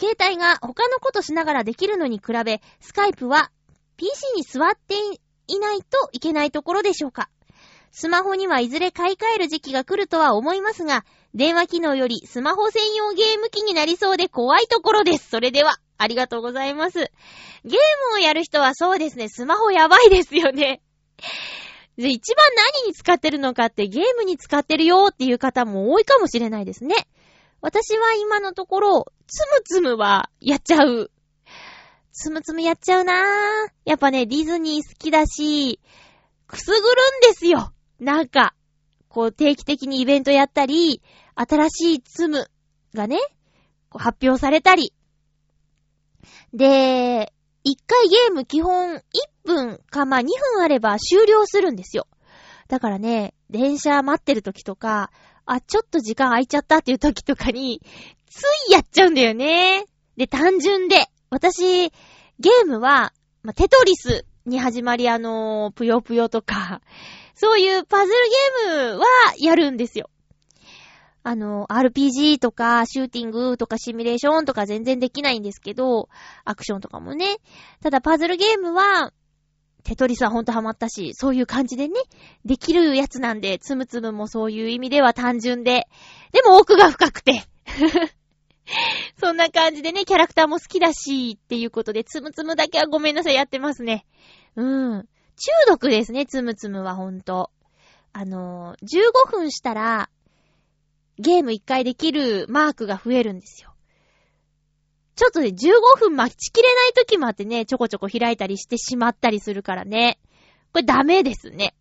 [0.00, 3.52] 携帯が他のことしながらできるのに比べ、スカイプは
[3.96, 4.96] PC に座って
[5.46, 7.28] いないといけないところでしょうか。
[7.98, 15.30] スマホにはいずれ買い替える時期が来るとは思いますが、電話機能よりスマホ専用ゲーム機になりそうで怖いところです。
[15.30, 16.98] それでは、ありがとうございます。
[16.98, 17.70] ゲー
[18.10, 20.82] ムをやる人はそうですね、スマホやばいですよね。
[21.96, 22.44] で、一番
[22.82, 26.94] 何に使ってるのかってゲームに使ってるよっていう方も多いかもしれないですね。
[27.62, 31.10] 私は今のところ、つむつむはやっちゃう。
[32.12, 33.70] つむつむやっちゃうなぁ。
[33.86, 35.80] やっぱね、ディズニー好きだし、
[36.46, 37.72] くすぐるんですよ。
[38.00, 38.54] なんか、
[39.08, 41.02] こう定期的にイベントやったり、
[41.34, 42.50] 新しいつむ
[42.94, 43.18] がね、
[43.90, 44.92] 発表されたり。
[46.52, 47.32] で、
[47.64, 49.00] 一回ゲーム基本1
[49.44, 52.06] 分かまあ2分あれば終了するんですよ。
[52.68, 55.10] だからね、電車待ってる時とか、
[55.46, 57.80] あ、ちょっと時間空いちゃったっていう時とかに、
[58.28, 59.84] ついやっちゃうんだよね。
[60.16, 61.06] で、単純で。
[61.30, 61.90] 私、
[62.38, 66.80] ゲームは、まあ、テトリスに始まりあのー、ぷよぷよとか、
[67.36, 68.08] そういうパズル
[68.66, 69.06] ゲームは
[69.38, 70.10] やるんですよ。
[71.22, 76.08] あの、RPG とか、シューティングとか、シミュレーションとか全然できないんですけど、
[76.44, 77.38] アクションとかもね。
[77.82, 79.12] ただ、パズルゲームは、
[79.82, 81.94] テトリスはほんとハマったし、そういう感じでね、
[82.44, 85.88] できるやつなんで、つむつむもそういう意味では単純で、
[86.32, 87.42] でも奥が深くて。
[89.20, 94.06] そんな感じでね、キャラクターも好きだし、っていうことで、つむつむだけはごめんなさい、やってますね。
[94.54, 95.08] うん。
[95.36, 97.50] 中毒ですね、つむつむはほんと。
[98.12, 100.08] あのー、15分したら、
[101.18, 103.74] ゲーム1回できるマークが増えるんですよ。
[105.14, 110.18] ちょっとね、15分待ちきれない時もあってね、ちょこちょこ開いたりしてしまったりするからね。
[110.72, 111.74] これダメですね。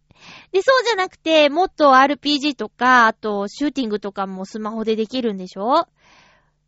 [0.51, 5.87] で、そうじゃなくて、もっと RPG とか、あと、シューティングとかもスマホでできるんでしょ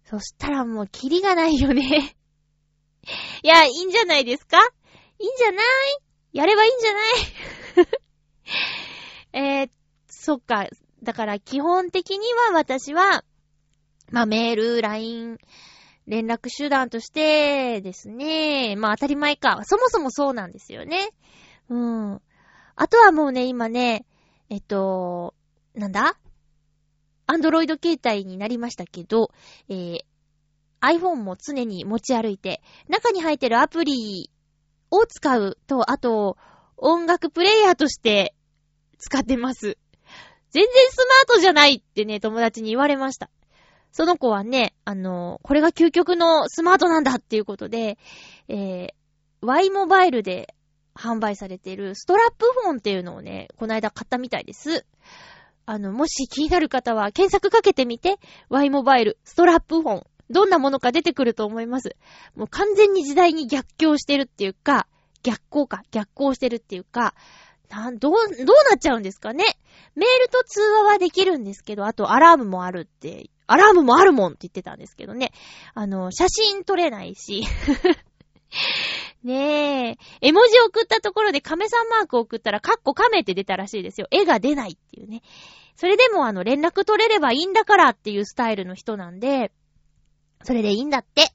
[0.05, 2.15] そしたらもう、キリがないよね
[3.43, 4.57] いや、いいんじゃないですか？
[5.19, 6.06] いいんじゃない？
[6.37, 7.03] やればいいんじゃない？
[9.61, 9.69] えー、
[10.07, 10.67] そっか。
[11.01, 12.19] だから基本的に
[12.51, 13.23] は私は、
[14.11, 15.37] まあメール、LINE、
[16.05, 19.61] 連絡手段としてですね、まあ当たり前か。
[19.65, 21.09] そもそもそうなんですよね。
[21.69, 22.21] うん。
[22.75, 24.05] あとはもうね、今ね、
[24.49, 25.33] えっと、
[25.73, 26.17] なんだ？
[27.25, 29.31] アンドロイド携帯になりましたけど、
[29.69, 29.99] えー、
[30.81, 34.29] iPhone も常に持ち歩いて、中に入ってるアプリ
[34.91, 36.37] を使うと、あと、
[36.77, 38.35] 音楽プレイヤーとして
[38.97, 39.77] 使ってます。
[40.51, 43.29] 全然スマートじゃないってね、友達に言われました。
[43.91, 47.97] その子はね、あの、これが究極のスマートなんだっていうことで、
[48.47, 48.93] えー、
[49.41, 50.53] Y モバイルで
[50.93, 54.85] 販売されているストラップフォンっていうのをね、この間買ったみたいです。
[55.65, 58.17] あの、もし気になる方は検索かけてみて、
[58.49, 60.03] Y モバイル、ストラップフォン。
[60.29, 61.95] どんなものか出てくると思います。
[62.35, 64.87] もう完全に時代に逆行してるっていうか、
[65.23, 67.13] 逆行か、逆行してるっていうか、
[67.69, 69.43] なん、どう、どうなっちゃうんですかね
[69.95, 75.31] メールと通話はできるんですけど、あとアラームもあるって、アラームもあるもんって言ってたんですけどね。
[75.73, 77.43] あの、写真撮れないし。
[79.23, 80.27] ねえ。
[80.27, 84.07] 絵文字送ったところで亀さんマーク送ったら、カッコ亀って出たらしいですよ。
[84.11, 85.21] 絵が出ないっていうね。
[85.75, 89.51] それでもあの、連絡取れればいいんだからっていうスタイルの人なんで、
[90.43, 91.31] それでいいんだって。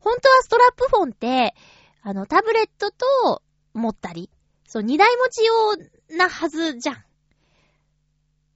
[0.00, 1.54] 本当はストラップフォンって、
[2.02, 3.42] あの、タブレットと
[3.74, 4.30] 持ったり、
[4.66, 7.04] そう、二台持ち用なはずじゃん。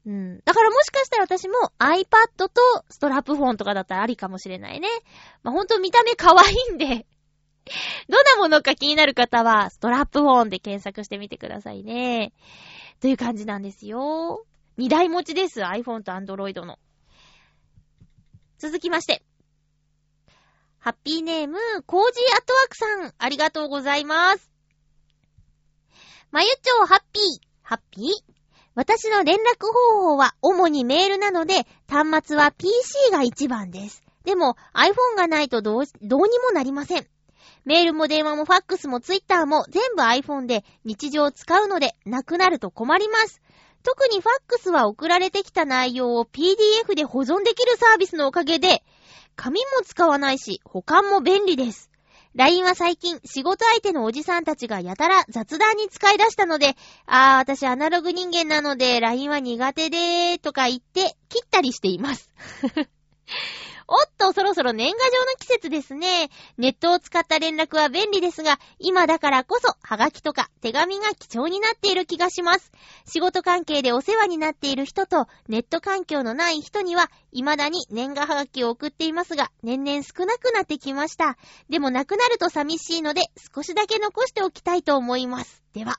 [0.05, 0.41] うん。
[0.45, 2.05] だからもしかしたら私も iPad
[2.37, 2.51] と
[2.91, 4.89] ストラップフォンとかだったらありかもしれないね。
[5.43, 7.07] まあ、ほんと見た目可愛いんで
[8.09, 12.33] どんなものか気になる方は、ストラップフォンで検索してみてくださいね。
[13.01, 14.45] という感じなんですよ。
[14.77, 15.61] 二台持ちです。
[15.63, 16.79] iPhone と Android の。
[18.59, 19.23] 続きまして。
[20.85, 24.51] ハッピーネーム、コージーアトワークさん、ありがとうございます。
[26.33, 27.23] まゆちょうハッピー、
[27.63, 28.07] ハッピー？
[28.75, 34.03] 私の連絡方法は主にメールなので、端末は PC が一番です。
[34.25, 37.07] でも iPhone がないとどう、どうにもなりません。
[37.65, 43.41] メールも電話もファックスも Twitter も全部 iPhone で日常使うので、なくなると困ります。
[43.83, 48.83] 特にファックスは送られてきた内容を PDF で保存できるサービスのおかげで、
[49.37, 51.91] 紙も使わないし、保管も便利です。
[52.35, 62.31] LINE は最近、仕事相手のおじさんたちがやたら雑談に使い出したので、あー、私アナログ人間なので、LINE は苦手でー、とか言って、切ったりしています。
[63.89, 66.31] おっと、そろそろ年賀状の季節ですね。
[66.59, 72.73] ネットを使った連絡は便利ですが、今だからこそ、ハガキとか手紙が貴重になっている気がします。
[73.07, 81.37] 仕事関係でお世話になっている人と、ネット環境のない人には、未だに年賀ハガキを送っていますが、年々少なくなってきました。
[81.69, 83.23] でもなくなると寂しいので、
[83.55, 85.63] 少しだけ残しておきたいと思います。
[85.73, 85.99] では、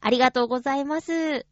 [0.00, 1.46] ありがとうございます。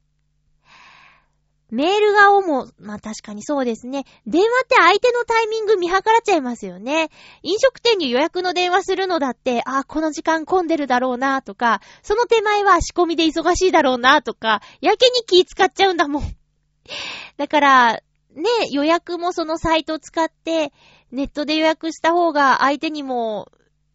[1.71, 4.05] メールが主、まあ確かにそうですね。
[4.27, 7.11] 電話って相手のタイミング見計らっちゃいますよね。
[7.43, 16.23] 飲食店に予約の電話するのだって、あ、この時間混んでるだろうなとか、その手前は仕込みで忙しいだろうなとか、やけに気使っちゃうんだもん。
[17.37, 17.93] だから、
[18.35, 20.73] ね、予約もそのサイトを使って、
[21.11, 23.51] ネットで予約した方が相手にも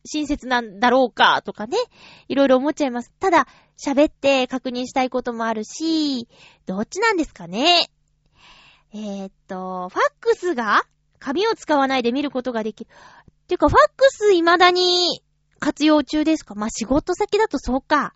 [0.06, 1.78] 親切なんだろうかとかね、
[2.28, 3.12] いろいろ思っちゃいます。
[3.20, 3.48] ただ、
[3.78, 6.28] 喋って確認したいこともあるし、
[6.66, 7.90] どっちなんですかね？
[8.94, 10.84] えー、っと、ファックスが
[11.20, 12.90] 紙を使わないで見ることができる。
[13.48, 15.22] てか、ファックス未だに
[15.60, 16.56] 活用中ですか？
[16.56, 18.14] まあ、仕事先だとそうか。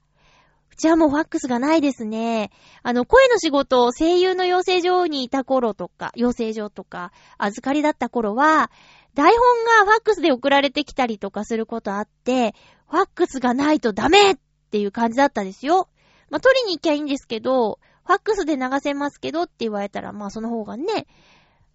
[0.71, 2.51] うちはもうファックスがないですね。
[2.83, 8.69] あの、声の仕事、声優の養成所にいた頃とか、養成所とか、預かりだった頃は、
[9.15, 12.53] 台本がファックスで送られてきたりとかすることあって、
[12.87, 14.37] ファックスがないとダメっ
[14.77, 15.89] っていう感じだったですよ。
[16.29, 21.07] まあ、取りに行きゃいいんですけど、ファックスで流せますけどって言われたら、まあその方がね、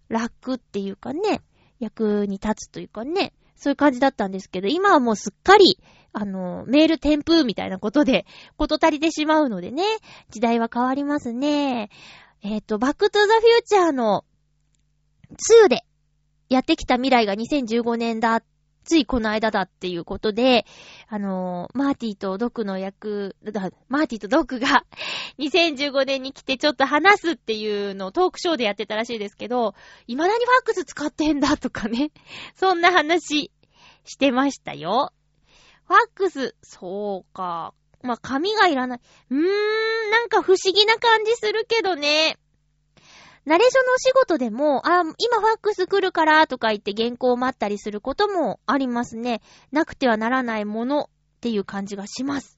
[0.07, 1.41] 楽っていうかね、
[1.79, 5.79] 役に立つというかね、そういう感じだったんですけど、今はもうすっかり、
[6.13, 8.25] あの、メール添付みたいなことで、
[8.55, 9.83] こと足りてしまうのでね、
[10.29, 11.89] 時代は変わりますね。
[12.41, 14.23] えっ、ー、と、バックトゥザフューチャーの
[15.65, 15.83] 2で
[16.49, 18.43] やってきた未来が2015年だっ、
[18.83, 20.65] ついこの間だっていうことで、
[21.07, 23.35] あのー、マーティとドクの役、
[23.87, 24.85] マーティとドクが
[25.39, 29.75] 2015年に来てちょっと話すっていうのをトークショーでやってたらしいですけど、
[30.07, 32.11] 未だにファックス使ってんだとかね。
[32.55, 33.51] そんな話
[34.05, 35.13] してましたよ。
[35.87, 37.73] ファックス、そうか。
[38.01, 38.99] まあ、紙がいらない。
[39.29, 42.37] うーん、なんか不思議な感じするけどね。
[43.45, 49.41] ナレーションのお仕事でも、あ、今ファックス来るからとか言って原稿を待ったりすることもありますね。
[49.71, 51.05] なくてはならないものっ
[51.41, 52.57] ていう感じがします。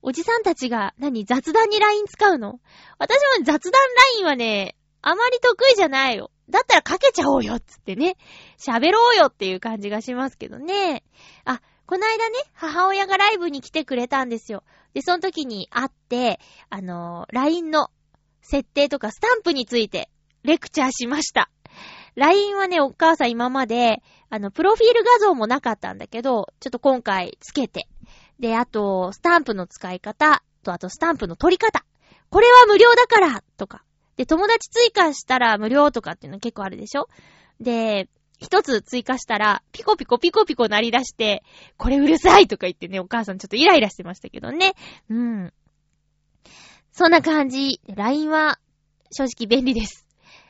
[0.00, 2.60] おじさんたちが何雑談に LINE 使うの？
[2.98, 3.80] 私も雑談
[4.14, 6.30] LINE はね、あまり得意じゃないよ。
[6.48, 8.16] だったらかけちゃおうよっつってね。
[8.58, 11.02] 喋ろうよっていう感じがしますけどね。
[11.44, 14.62] あ、この間ね、母親がライブに来てくれたんですよ。
[14.94, 16.40] で、その時に会って、
[16.70, 17.90] あのー、LINE の
[18.50, 20.08] 設定とかスタンプについて
[20.42, 21.50] レクチャーしました。
[22.14, 27.86] LINE はね、お母さん今まで、あの、プロフィール画像もなかったんだけど、ちょっと今回つけて。
[28.40, 31.84] で、あと、スタンプの使い方と、あとスタンプの取り方。
[32.30, 33.84] これは無料だからとか。
[34.16, 37.08] で、友達追加したら無料とかっていうの結構あるでしょ？
[37.60, 38.08] で、
[38.40, 41.44] 一つ追加したら、ピコピコピコピコ鳴り出して、
[41.76, 44.74] これうるさいとか言ってね、お母さんちょっとイライラしてましたけどね。
[45.08, 45.52] うん。
[46.98, 47.80] そんな感じ。
[47.94, 48.58] LINE は
[49.12, 50.04] 正直便利です。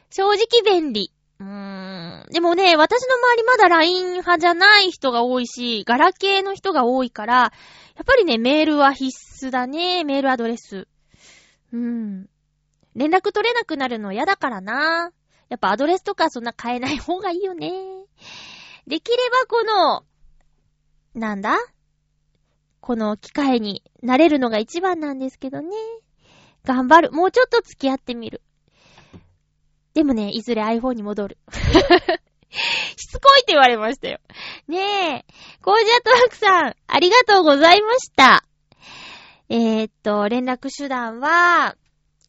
[0.08, 1.12] 正直便利。
[1.40, 2.26] うーん。
[2.30, 7.50] でもね、私の周りまだ LINE 派じゃない人が多いし、ガラケーの人が多いから、や
[8.00, 9.10] っぱりね、メールは必
[9.46, 10.04] 須だね。
[10.04, 10.88] メールアドレス。
[11.74, 12.30] うーん。
[12.94, 15.10] 連絡取れなくなるの嫌だからな。
[15.50, 17.70] やっぱアドレスとかそんな変えない方がいいよね。
[18.86, 20.02] できればこの、
[21.12, 21.58] なんだ？
[22.80, 25.76] この機会になれるのが一番なんですけどね。
[26.64, 27.12] 頑張る。
[27.12, 28.42] もうちょっと付き合ってみる。
[29.94, 31.38] でもね、いずれ iPhone に戻る。
[32.96, 34.20] しつこいって言われましたよ。
[34.66, 35.24] ねえ。
[35.62, 38.44] コージアトワークさん、ありがとうございました。
[39.48, 41.76] えー、っと、連絡手段は、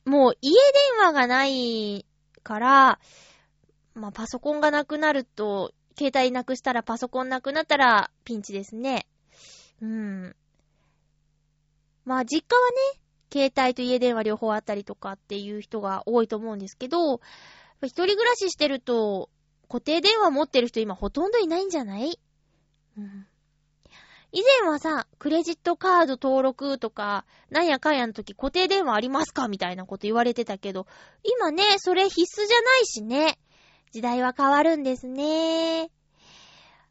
[0.05, 2.05] もう家電話がない
[2.43, 2.99] から、
[3.93, 9.05] まあ、パソコンがなくなると、携帯なくしたらパソコンなくなったらピンチですね。
[9.81, 10.35] うん。
[12.05, 13.01] まあ、実家はね、
[13.31, 17.21] 携帯と家電話両方あったりとかっていう人が多いと思うんですけど、
[17.81, 19.29] 一人暮らししてると、
[19.67, 22.19] 固定電話持ってる人今ほとんどいないんじゃない？
[22.97, 23.27] うん。
[24.31, 29.47] 以前はさ、クレジットカード登録とか、なんやかんやの時固定電話ありますか？
[29.47, 30.87] みたいなこと言われてたけど、
[31.23, 33.39] 今ね、それ必須じゃないしね。
[33.91, 35.89] 時代は変わるんですね。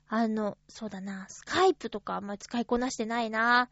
[0.08, 3.68] あの、そうだな、スカイプとかあんまり使いこなしてないな。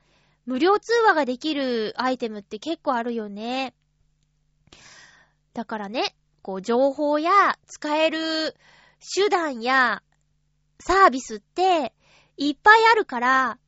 [0.47, 3.75] 無料通話ができるアイテムって結構あるよね。
[5.53, 8.55] だからね、こう、情報や使える
[9.15, 10.03] 手段や
[10.79, 11.93] サービスって
[12.37, 13.59] いっぱいあるから、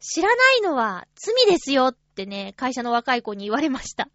[0.00, 4.08] 知らないのは罪ですよってね、会社の若い子に言われました。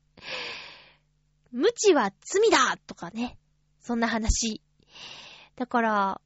[1.51, 3.38] 無知は罪だとかね。
[3.82, 4.61] そんな話。
[5.55, 6.22] だから、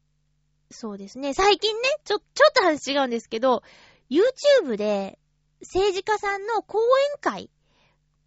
[0.72, 1.34] そうですね。
[1.34, 3.62] 最近ね、ちょ、ちょっと話違うんですけど、
[4.10, 5.20] YouTube で
[5.62, 7.49] 政治家さんの講演会、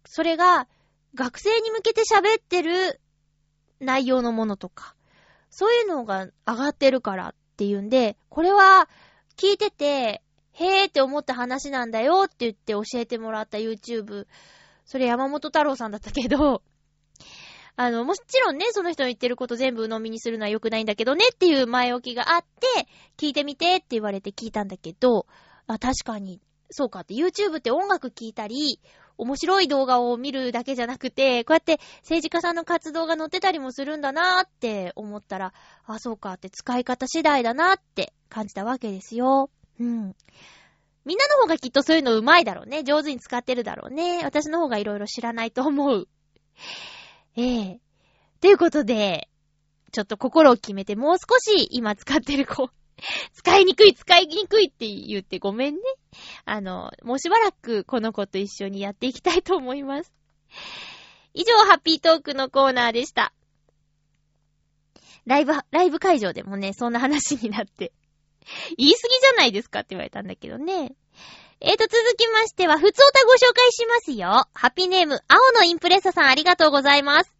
[0.05, 0.67] それが
[1.13, 2.99] 学生に向けて喋ってる
[3.79, 4.95] 内容のものとか、
[5.49, 8.89] そういうのが上がってるからっていうんで、これは
[9.37, 10.21] 聞いてて、
[10.53, 14.27] へーって思った話なんだよって言って教えてもらった YouTube、
[14.85, 16.61] それ山本太郎さんだったけど、
[17.75, 25.25] あの、もちろんね、その人の言ってること全部鵜呑みにするのは良くないんだけどねっていう前置きがあって、聞いてみてって言われて聞いたんだけど、
[25.67, 26.39] あ、確かに、
[26.69, 28.79] そうかって、YouTube って音楽聞いたり、
[29.17, 35.53] 面白い動画を見るだけじゃなくて、こうやって政治家さんの活動が載ってたりもするんだなーって思ったら、
[35.85, 39.49] あ、そうかって使い方次第だなーって感じたわけですよ。
[39.79, 40.15] うん。
[41.05, 42.83] みんなの方がきっとそういうの上手いだろうね。
[42.83, 44.23] 上手に使ってるだろうね。
[44.23, 46.07] 私の方がいろいろ知らないと思う。
[47.37, 47.79] ええ
[48.41, 49.29] ということで、
[49.91, 52.69] ちょっと心を決めてもう少し今使ってる子、
[53.33, 55.81] 使いにくい使いにくいって言ってごめんね。
[56.45, 60.13] あの、もうしばらくこの子と一緒にやっていきたいと思います。
[61.33, 63.33] 以上、ハッピートークのコーナーでした。
[65.25, 67.91] ライブ、ライブ会場でもね、そんな話になって
[68.77, 70.95] 言い過ぎじゃないですかって言われたんだけどね。
[71.61, 74.47] えーと、続きましては、ふつおたご紹介しますよ。
[74.53, 77.31] ハッピーネーム、青のインプレッサさんありがとうございます。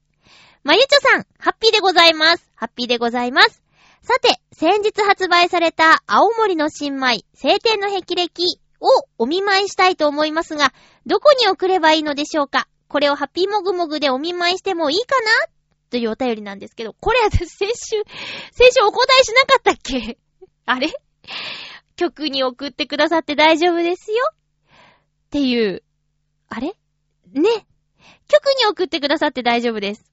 [0.64, 2.49] まゆちょさん、ハッピーでございます。
[2.56, 3.64] ハッピーでございます。
[4.08, 8.88] さて、先日発売された青森の新米、晴天の霹靂を
[9.18, 10.74] お見舞いしたいと思いますが、
[11.08, 12.68] どこに送ればいいのでしょうか？
[12.88, 15.32] これをハッピーもぐもぐでお見舞いしてもいいかな？
[15.89, 18.03] というお便りなんですけど、これ私先週、
[18.53, 20.20] 先週お答えしなかったっけ？
[20.68, 20.93] あれ？
[21.95, 24.18] 曲に送ってくださって大丈夫ですよ？
[24.34, 24.36] っ
[25.32, 25.82] ていう、
[26.49, 26.76] あれ？
[27.34, 27.66] ね。
[28.28, 30.12] 曲に送ってくださって大丈夫です。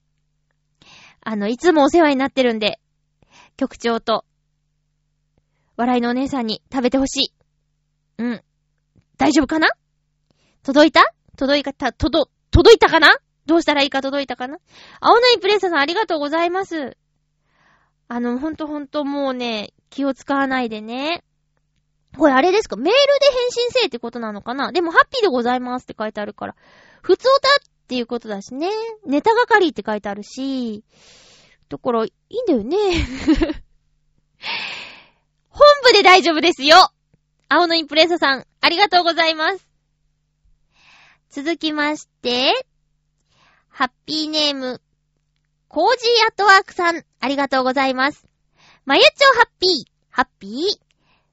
[1.20, 2.78] あの、いつもお世話になってるんで、
[3.56, 4.24] 局長と、
[5.76, 7.34] 笑いのお姉さんに食べてほしい。
[8.18, 8.42] うん。
[9.18, 9.68] 大丈夫かな？
[10.62, 11.14] 届いた？
[11.36, 13.10] 届いた、届、届いたかな？
[13.46, 14.02] どうしたらいいか？
[14.02, 14.58] 届いたかな？
[15.00, 16.96] 青のイプレッサさんありがとうございます。
[18.08, 21.24] あの、ほんとほんともうね、気を使わないでね。
[22.16, 22.76] これあれですか？
[22.76, 24.70] メールで返信せえってことなのかな？
[24.72, 26.54] でもハッピーでございますって書いてあるから。
[27.00, 27.30] 普通だ
[27.60, 28.68] っていうことだしね。
[29.06, 30.84] ネタ係って書いてあるし。
[31.72, 32.76] だから、いいんだよね。
[35.48, 36.76] 本部で大丈夫ですよ
[37.48, 39.66] 青のインプレッサさん、ありがとうございます。
[41.30, 42.52] 続きまして、
[43.70, 44.82] ハッピーネーム、
[45.68, 48.28] コージーアットワークさん、ありがとうございます。
[48.84, 49.08] まゆちょ
[49.38, 50.78] ハッピー、ハッピー。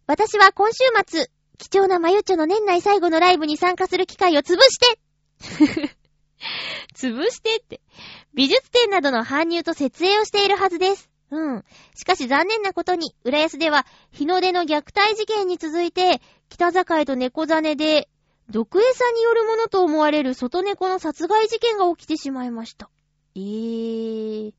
[0.08, 5.90] 私は今週末、貴重なまゆちょの年内最後のライブに参加する機会を潰して
[6.96, 7.82] 潰してって。
[8.34, 11.10] 美術展などの搬入と設営をしているはずです。
[11.32, 11.66] うん。
[11.96, 18.10] しかし残念なことに、浦安では、日の出の虐待事件に続いて、北境と猫ザネで、
[18.50, 22.90] 毒餌によるものと思われる外猫の殺害事件が起きてしまいました。
[23.36, 24.54] えー。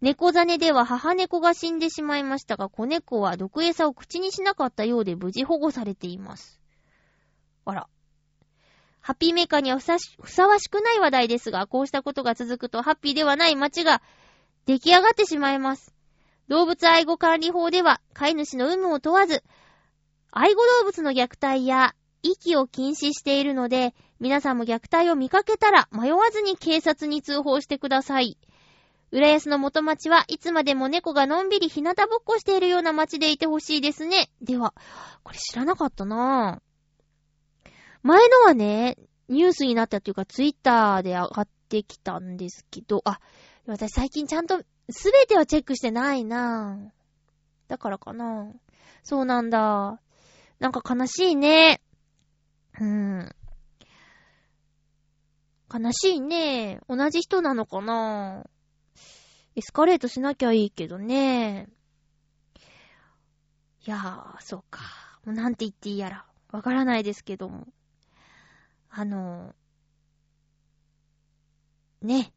[0.00, 6.60] 猫ザネでは母猫が死んでしまいましたが、子猫は毒餌を口にしなかったようで無事保護されています。
[7.64, 7.88] あら。
[9.06, 14.02] ハッピーメーカーにはふさふさわしくない話題ですが、こうしたことが続くとハッピーではない街が
[14.64, 15.94] 出来上がってしまいます。
[16.48, 19.44] 動物愛護管理法では、飼い主の有無を問わず、
[20.32, 21.94] 愛護動物の虐待や
[22.24, 28.36] 息を禁止しているので、皆さんも虐待を見かけたら迷わずに警察に通報してください。
[29.12, 34.30] 浦安の元町はいつまでも猫がのんびり日向ぼっこしているような街でいてほしいですね。
[34.42, 34.74] では、
[35.22, 36.65] これ知らなかったなぁ。
[38.06, 38.96] 前のはね、
[39.28, 43.18] ニュースになったというかツイッターで上がってきたんですけど、あ、
[43.66, 46.90] 私最近ちゃんとすべてはチェックしてないなぁ。
[47.66, 48.52] だからかな
[49.02, 50.00] そうなんだ。
[50.60, 51.82] なんか悲しいね。
[52.80, 53.34] うん。
[55.74, 56.78] 悲しいね。
[56.88, 58.44] 同じ人なのかな
[59.56, 61.68] エスカレートしなきゃいいけどね。
[63.84, 64.82] いやー、そうか。
[65.24, 66.26] もうなんて言っていいやら。
[66.52, 67.66] わからないですけども。
[68.90, 69.54] あの、
[72.02, 72.32] ね。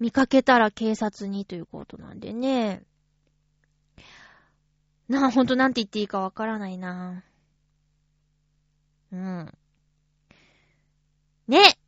[0.00, 2.82] 見かけたら警察にということなんでね。
[5.08, 7.24] なあ、ほんとなんて言っていいかわからないな。
[9.12, 9.52] うん。
[11.48, 11.78] ね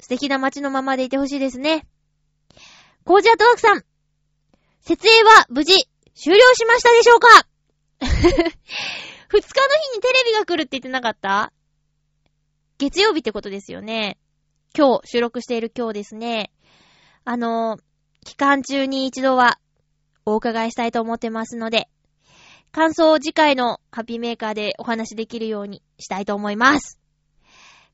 [0.00, 1.86] 素敵な街のままでいてほしいですね。
[3.04, 3.84] コージアトワークさん。
[4.80, 5.74] 設営は無事
[6.14, 7.28] 終了しましたでしょうか？
[8.00, 8.50] 二日の
[9.30, 11.52] 日にテレビが来るって言ってなかった？
[12.82, 14.18] 月曜日ってことですよね。
[14.76, 16.50] 今日、収録している今日ですね。
[17.24, 17.78] あの、
[18.24, 19.60] 期間中に一度は
[20.26, 21.88] お伺いしたいと思ってますので、
[22.72, 26.98] 感想を次回のハッピーメーカーでお話できるようにしたいと思います。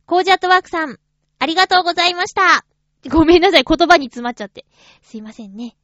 [0.07, 0.97] コージアットワークさん、
[1.39, 2.64] ありがとうございました。
[3.11, 4.64] ごめんなさい、言葉に詰まっちゃって。
[5.03, 5.76] すいませんね。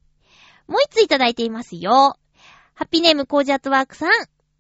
[0.67, 2.17] もう一ついただいていますよ。
[2.73, 4.11] ハッピーネームコージアットワークさん。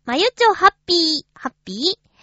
[0.04, 2.13] まゆちょハッピー、ハッピー。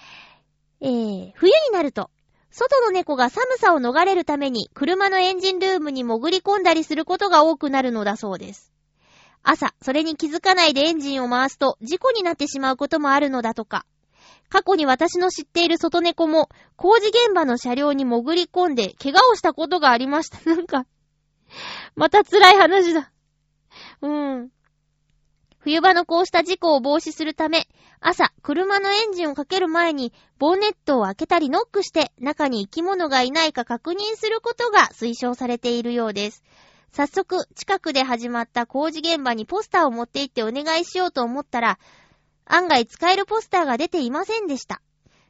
[0.82, 2.10] えー、冬になると、
[2.50, 8.74] 外の猫が寒さを逃れるために車のエンジンルームに潜り込んだりすることが多くなるのだそうです。
[9.44, 13.86] 朝、それに気づかないでエンジンを回すと事故になってしまうこともあるのだとか。
[14.50, 20.38] 過去に私の知っている外猫も工事現場の車両に潜り込んで怪我をしたことがありました。
[20.50, 20.86] なんか、
[21.96, 23.12] また辛い話だ。
[24.02, 24.50] うん。
[25.64, 27.68] 冬場のこうした事故を防止するため、
[28.00, 36.44] 朝、車のエンジンをかける前に、ボンネットを開けたりノックして、中に生き物がいないか確認することが推奨されているようです。
[36.92, 41.78] 早速、近くで始まった工事現場にポスターを持って行ってお願いしようと思ったら、
[42.46, 44.82] 案外使えるポスターが出ていませんでした。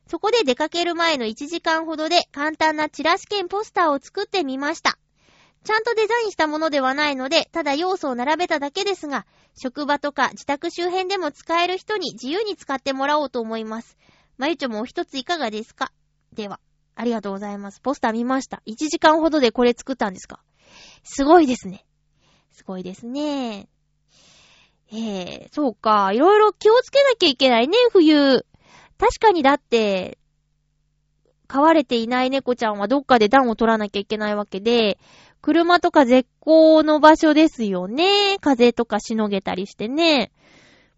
[0.08, 4.98] そこで出かける前の1時間ほどで簡単なチラシ券ポスターを作ってみました。
[5.64, 13.98] ちゃんとデザインしたものではないので、ただ要素を並べただけですが、職場とか自宅周辺でも使える人に自由に使ってもらおうと思います。
[14.38, 15.92] まゆちょもお一ついかがですか？
[16.34, 16.60] では、
[16.96, 17.82] ありがとうございます。
[17.82, 18.64] ポスター見ました。
[18.66, 20.42] 1時間ほどでこれ作ったんですか？
[21.04, 21.86] すごいですね。
[22.52, 23.68] すごいですね。
[24.94, 26.12] ええー、そうか。
[26.14, 28.46] いろいろ気をつけなきゃいけないね、冬。
[28.98, 30.18] 確かにだって、
[31.48, 35.00] 飼われていない猫ちゃんはどっかで暖を取らなきゃいけないわけで、
[35.42, 38.38] 車とか絶好の場所ですよね。
[38.40, 40.32] 風とかしのげたりしてね。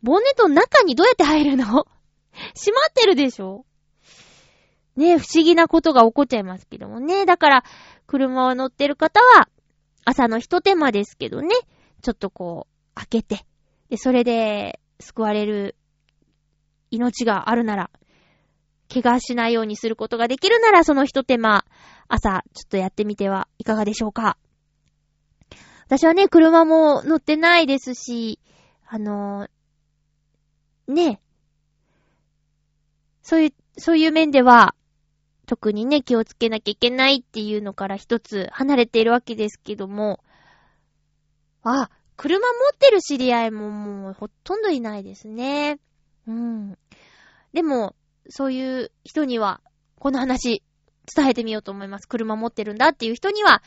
[0.01, 1.63] ボンネットの中にどうやって入るの？
[2.55, 3.65] 閉まってるでしょ？
[4.95, 7.25] ね不思議なことが起こっちゃいますけどもね。
[7.25, 7.63] だから、
[8.05, 9.47] 車を乗ってる方は、
[10.05, 11.55] 朝の一手間ですけどね。
[12.01, 13.45] ちょっとこう、開けて。
[13.89, 15.75] で、それで、救われる
[16.91, 17.89] 命があるなら、
[18.93, 21.65] 怪我しないようにすることができるなら、その一手間、
[22.07, 24.37] 朝、ちょっとやってみてはいかがでしょうか。
[25.85, 28.39] 私はね、車も乗ってないですし、
[28.87, 31.21] あのー、ね、
[33.21, 34.75] そういう、そういう面では、
[35.45, 40.19] 特にね、気をつけなきゃいけないっていうのから一つ離れているわけですけども、
[41.63, 45.79] あ、車持ってる知り合いももうほとんどいないですね。
[46.27, 46.77] うん。
[47.53, 47.95] でも、
[48.29, 49.61] そういう人には、
[49.99, 50.63] この話、
[51.15, 52.07] 伝えてみようと思います。
[52.07, 53.63] 車持ってるんだっていう人には、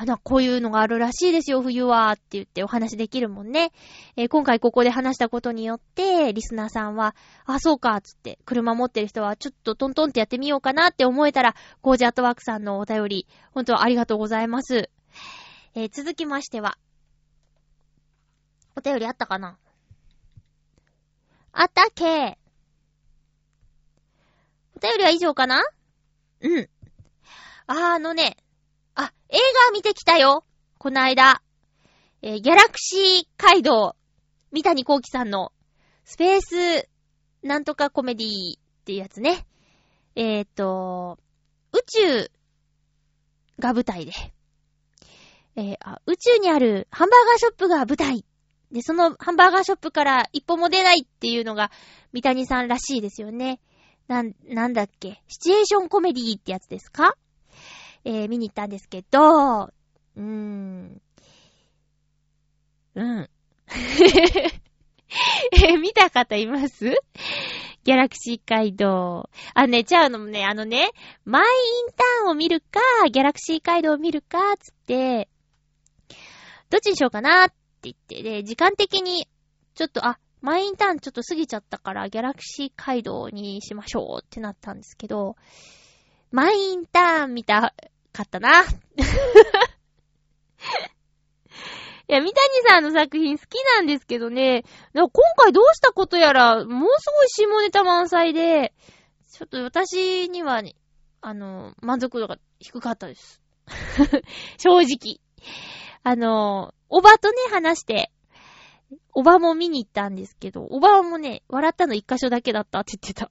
[0.00, 3.72] あの、こういうのがあるらしいですよ、冬は、って言ってお話できるもんね。
[4.14, 7.16] えー、今回ここで話したことによって、リスナーさんは、
[7.46, 14.88] あ、そうか、つって、車持ってる人は、ちょっとトントンってやってみようかなって思えたら、コージアットワークさんのお便り、本当ありがとうございます。
[15.74, 16.78] えー、続きましては、
[18.76, 19.58] お便りあったかな？
[21.52, 22.38] あったっけ？
[24.76, 25.64] お便りは以上かな？
[26.40, 26.68] うん。
[27.68, 28.36] あ、あのね、
[28.94, 29.36] あ、映
[29.68, 30.44] 画見てきたよ。
[30.78, 31.42] この間。
[32.22, 33.94] えー、ギャラクシー街道、
[34.52, 35.52] 三谷幸喜さんの、
[36.04, 36.88] スペース、
[37.42, 39.46] なんとかコメディーっていうやつね。
[40.16, 41.18] えっ、ー、と、
[41.72, 42.30] 宇宙
[43.58, 44.12] が舞台で。
[45.54, 48.24] えー、あ、宇宙にあるハンバーガーショップが舞台。
[48.72, 51.70] で、そのハンバーガーショップから一歩も出ないっていうのが、
[52.14, 53.60] 三谷さんらしいですよね。
[54.06, 55.22] なん、なんだっけ？
[55.28, 57.14] シチュエーションコメディーってやつですか？
[58.10, 61.02] えー、見に行ったんですけど、うーん。
[62.94, 63.28] うん。
[65.52, 66.86] え見た方います？
[67.84, 69.28] ギャラクシー街道。
[69.52, 70.88] あ、ね、ちゃうのもね、あのね、
[71.26, 71.46] マイイ
[71.90, 72.80] ンターンを見るか、
[73.10, 75.28] ギャラクシー街道を見るか、つって、
[76.70, 79.28] どっちにしようかなって言って、で、時間的に、
[79.74, 85.36] ちょっと、あ、マイインターンちょっと過ぎちゃったから、ギャラクシー街道にしましょうってなったんですけど、
[86.30, 87.74] マイインターン見た
[88.18, 88.62] かったな。
[92.10, 94.64] いや、三谷さんの作品好きなんですけどね、
[94.94, 98.72] 今回どうしたことやら、もうすごい下ネタ満載で、
[99.30, 100.74] ちょっと私には、ね、
[101.20, 103.40] あの、満足度が低かったです。
[104.58, 105.20] 正直。
[106.02, 108.10] あの、おばとね、話して、
[109.12, 113.30] おばも見に行ったんですけど、おばもね、笑ったの一箇所だけだったって言ってた。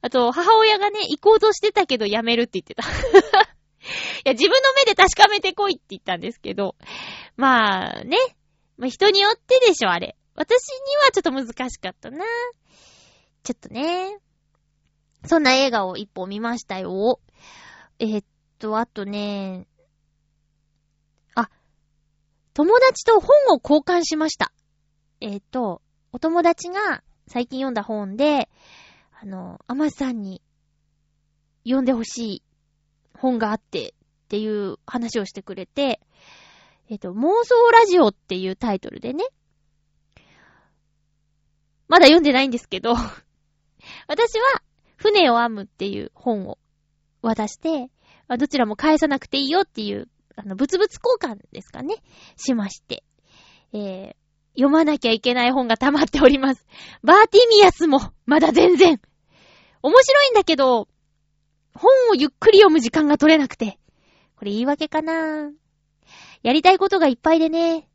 [0.00, 2.84] あと、母親がね、行こうとしてたけどやめるって言ってた。
[4.24, 6.76] いや、自分の目で確かめてこいって言ったんですけど、
[7.36, 8.16] まあね、
[8.76, 10.16] まあ、人によってでしょ、あれ。
[10.34, 12.24] 私にはちょっと難しかったな。
[13.42, 14.18] ちょっとね。
[15.26, 17.20] そんな映画を一本見ましたよ。
[17.98, 18.24] えー、っ
[18.58, 19.66] と、あとね、
[21.34, 21.48] あ、
[22.52, 24.52] 友達と本を交換しました。
[25.20, 25.80] えー、っと、
[26.12, 28.48] お友達が最近読んだ本で、
[29.12, 30.42] あの、アマさんに
[31.64, 32.42] 読んでほしい
[33.24, 33.94] 本があって
[34.24, 35.98] っていう話をしてくれて、
[36.90, 39.24] えっ、と、妄想ラジオっていうタイトルでね、
[41.88, 42.94] まだ読んでないんですけど
[44.08, 44.62] 私は、
[44.96, 46.58] 船を編むっていう本を
[47.22, 47.90] 渡して、
[48.28, 51.96] どちらも返さなくていいよっていう、あの、物々交換ですかね、
[52.36, 53.04] しまして。
[53.72, 54.16] えー、
[54.54, 56.66] 読まなきゃいけない本が溜まっております。
[57.02, 59.00] バーティミアスも、まだ全然。
[59.82, 60.88] 面白いんだけど、
[61.74, 63.78] 本をゆっくり読む時間が取れなくて。
[64.36, 65.50] これ言い訳かな
[66.42, 67.88] やりたいことがいっぱいでね、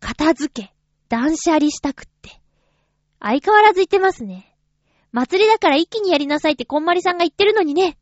[0.00, 0.74] 片付け、
[1.08, 2.40] 断捨離したくって。
[3.20, 4.56] 相変わらず言ってますね。
[5.12, 7.96] 祭りだから一気にやりなさいってこんまりさんが言ってるのにね。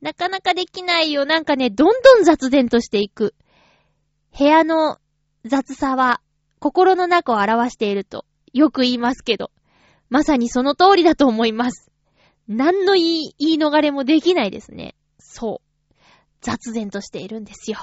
[0.00, 1.24] なかなかできないよ。
[1.24, 3.34] なんかね、どんどん雑然としていく。
[4.38, 4.98] 部屋の
[5.44, 6.20] 雑さは
[6.58, 9.50] 心の中を表しているとよく言いますけど、
[10.10, 11.90] まさにその通りだと思います。
[12.48, 14.94] 何の言い、言い逃れもできないですね。
[15.18, 15.94] そう。
[16.40, 17.78] 雑然としているんですよ。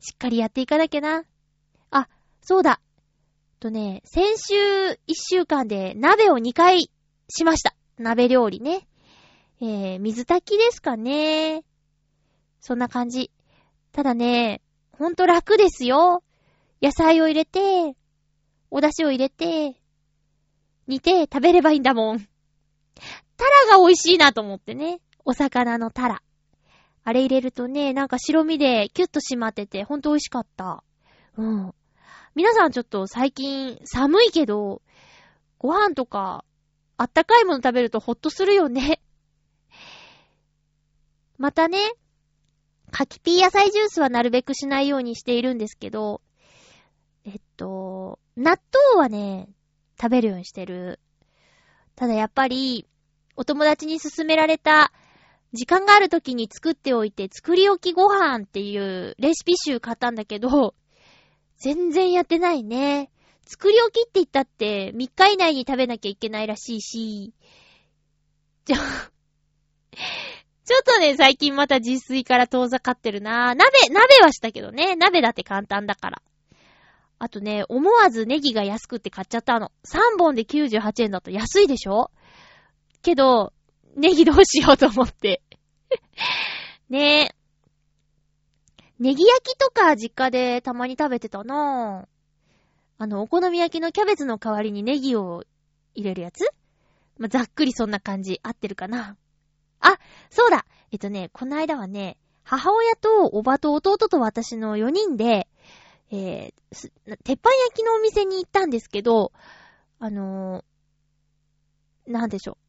[0.00, 1.24] しっかりやっていかなきゃな。
[1.90, 2.08] あ、
[2.40, 2.80] そうだ。
[3.58, 6.90] とね、先週一週間で鍋を2回
[7.28, 7.74] しました。
[7.98, 8.86] 鍋料理ね。
[9.60, 11.64] えー、水炊きですかね。
[12.60, 13.30] そんな感じ。
[13.92, 14.60] ただね、
[14.92, 16.22] ほんと楽ですよ。
[16.82, 17.96] 野菜を入れて、
[18.70, 19.80] お出汁を入れて、
[20.86, 22.28] 煮て食べればいいんだもん。
[23.36, 25.00] タラが美味しいなと思ってね。
[25.24, 26.22] お魚のタラ。
[27.04, 30.82] あれ入れるとね、なんか白身でキュッと締まってて、ほんと美味しかった。
[31.36, 31.74] うん。
[32.34, 34.82] 皆さんちょっと最近寒いけど、
[35.58, 36.44] ご飯とか、
[36.96, 39.00] あったかいもの食べるとほっとするよね。
[41.38, 41.78] またね、
[42.90, 46.22] 柿ピー野菜ジュースはなるべくしないようにしているんですけど、
[47.24, 49.48] えっと、納豆はね、
[50.00, 51.00] 食べるようにしてる。
[51.96, 52.86] ただやっぱり、
[53.36, 54.92] お友達に勧められた、
[55.52, 60.74] 時間がある時に作っておいて、作り置きご飯っていうレシピ集買ったんだけど、
[61.58, 63.10] 全然やってないね。
[63.46, 67.34] 作り置きって言ったって3日以内に食べなきゃいけないらしいし、
[68.64, 68.80] ちょ、ちょ
[70.78, 74.96] っとね、最近また自炊から遠ざかってるな鍋、鍋はしたけどね。
[74.96, 76.22] 鍋だって簡単だから。
[77.18, 79.70] あとね、思わずネギが安くって買っちゃったの。
[79.84, 82.10] 3本で98円だと安いでしょ？
[83.04, 83.52] けど、
[83.96, 85.42] ネギどうしようと思って。
[86.88, 87.34] ねえ。
[88.98, 92.08] ネギ焼きとか実家でたまに食べてたなぁ。
[92.96, 95.44] あの、お好み焼きのキャベツの代わりにネギを
[95.94, 96.44] 入れるやつ？
[97.18, 98.40] まあ、ざっくりそんな感じ。
[98.42, 99.16] 合ってるかな？
[99.80, 99.98] あ、
[100.30, 105.48] そうだえっとね、この間はね、母親とおばと弟と私の4人で、
[106.10, 109.32] えー、鉄板焼きのお店に行ったんですけど、
[109.98, 112.63] あのー、なんでしょう。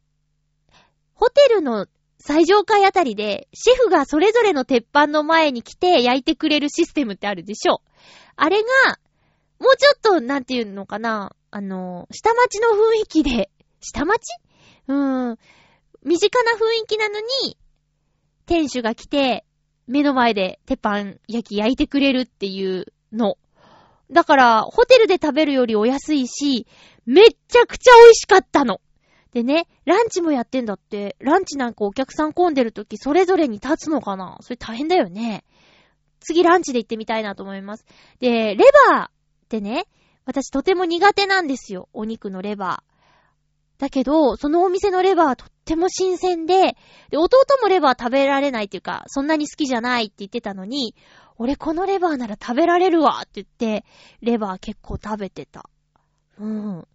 [1.15, 1.87] ホテルの
[2.19, 7.81] 最上階あたりで、シェフがそれぞれの鉄板の前に来て焼いてくれるシステムってあるでしょ。
[8.35, 8.65] あれが、
[9.59, 13.49] もうちょっと、なんていうのかな、あの、下町の雰囲気で、
[13.79, 14.21] 下町？
[14.87, 15.37] うーん、
[16.03, 17.57] 身近な雰囲気なのに、
[18.45, 19.45] 店主が来て、
[19.87, 23.37] 目の前で鉄板焼き焼いてくれるっていうの。
[24.11, 26.67] だから、ホテルで食べるよりお安いし、
[27.05, 28.81] めっちゃくちゃ美味しかったの。
[29.35, 34.37] でね、ランチもやってんだって、ランチなんかお客さん混んでるときそれぞれに立つのかな？
[34.39, 35.43] それ大変だよね。
[36.21, 37.85] 次ランチで行ってみたいなと思います。
[38.21, 39.09] で、レバーっ
[39.49, 39.87] てね、
[40.23, 41.89] 私とても苦手なんですよ。
[41.91, 43.81] お肉のレバー。
[43.81, 46.77] だけど、そのお店のレバーとっても新鮮で、
[47.09, 50.95] で、弟もレバー食べられないっていうか、そんなに好きじゃないって言ってたのに、
[51.37, 53.83] 俺このレバーなら食べられるわって言って、
[54.21, 55.69] レバー結構食べてた。
[56.39, 56.87] うん。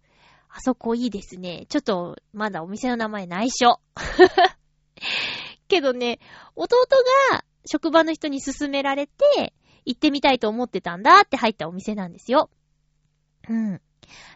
[0.53, 1.65] あそこいいですね。
[1.69, 3.79] ちょっと、まだお店の名前内緒。
[5.67, 6.19] けどね、
[6.55, 6.75] 弟
[7.31, 9.53] が職場の人に勧められて、
[9.85, 12.49] 行ってみたいと思ってたんだって入ったお店なんですよ。
[13.49, 13.81] うん。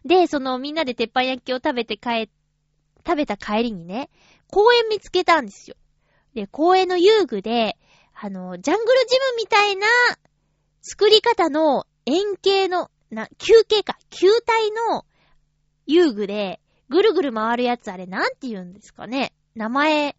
[0.05, 2.29] で、そのみんなで鉄板焼きを食べて帰、
[3.05, 4.09] 食べた帰りにね、
[4.49, 5.75] 公園見つけたんですよ。
[6.33, 7.77] で、公園の遊具で、
[8.13, 9.87] あの、ジャングルジムみたいな
[10.81, 15.05] 作り方の円形の、な、球形か、球体の
[15.85, 16.59] 遊具で、
[16.89, 19.33] ぐるぐる回るやつあれなんて言うんですかね？
[19.55, 20.15] 名前、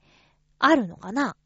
[0.59, 1.37] あるのかな？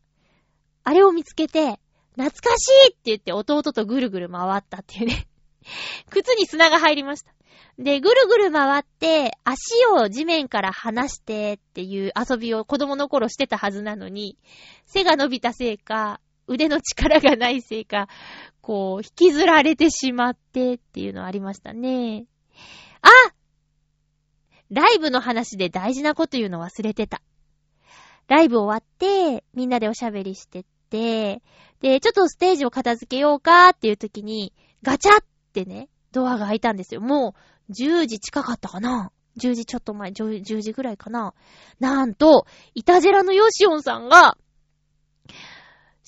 [0.85, 1.81] あれを見つけて、
[2.16, 5.27] 懐かしいって言って弟とぐるぐる回ったっていうね
[6.11, 7.33] 靴に砂が入りました。
[7.79, 14.39] で、ぐるぐる回って、足を地面から離してっていう遊びを子供の頃してたはずなのに、
[14.87, 18.09] 背が伸びたせいか、腕の力がないせいか、
[18.61, 22.27] こう、引きずられてしまってっていうのありましたね。
[23.01, 23.09] あ
[24.71, 27.23] ライブの話で大事なこと言うの忘れてた。
[28.29, 31.43] ライブ終わって、みんなでおしゃべりしてって、
[31.81, 34.53] で、ちょっとステージを片付けようかっていう時に、
[34.83, 37.01] ガチャってね、ドアが開いたんですよ。
[37.01, 37.35] も
[37.68, 39.11] う、10時近かったかな
[39.41, 41.35] ?10 時ちょっと前、10時ぐらいかな
[41.81, 44.37] なんと、イタジェラのヨシオンさんが、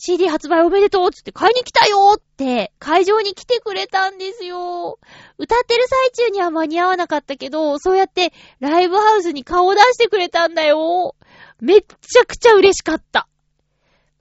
[0.05, 4.99] CD 発売おめでとうつって買いに来たよって会場に来てくれたんですよ。
[5.39, 11.15] 歌ってる最中には間に合わなかったけど、そうやってライブハウスに顔を出してくれたんだよ。
[11.61, 13.29] めっちゃくちゃ嬉しかった。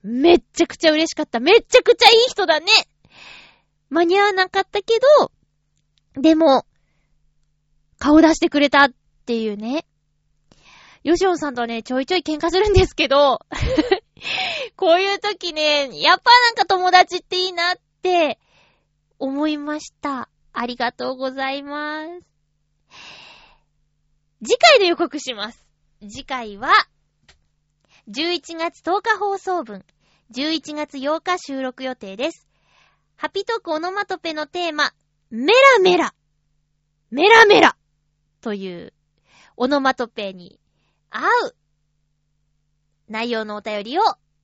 [0.04, 1.40] めっちゃくちゃ嬉しかった。
[1.40, 2.68] めっちゃくちゃいい人だね。
[3.90, 6.64] 間に合わなかったけど、でも、
[7.98, 8.90] 顔出してくれたっ
[9.26, 9.88] ていうね。
[11.04, 13.40] ヨシオンさんとね、ちょいちょい喧嘩するんですけど、
[14.76, 18.40] こういう時ね、やっぱなんか友達っていいなって
[19.20, 20.30] 思いました。
[20.54, 22.32] ありがとうございます。
[24.44, 25.66] 次回で予告します。
[26.02, 26.72] 次回は、
[28.10, 29.86] 11月10日放送分、
[30.34, 32.48] 11月8日収録予定です。
[33.16, 34.92] ハピトークオノマトペのテーマ、
[35.30, 36.14] メラメラ
[37.12, 37.78] メラメラ
[38.42, 38.94] という
[39.56, 40.60] オノマトペに
[41.10, 41.56] 合う
[43.08, 44.02] 内容のお便りを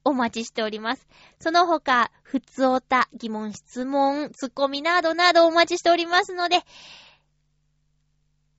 [0.07, 1.07] お待ちしております。
[1.39, 6.61] その他、ふつおた、疑問、質問、ツッコミなどなどお待ちしておりますので、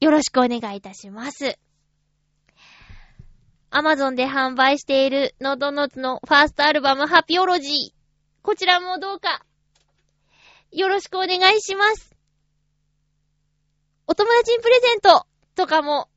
[0.01, 1.59] よろしくお願いいたします。
[3.71, 7.75] アマゾンで販売しているノートノーツのファーストアルバムハピオロジー。
[8.43, 9.45] こちらもどうか、
[10.71, 12.15] よろしくお願いします。
[14.07, 16.09] お友達にプレゼントとかも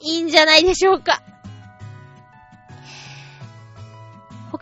[0.00, 1.33] いいんじゃないでしょうか。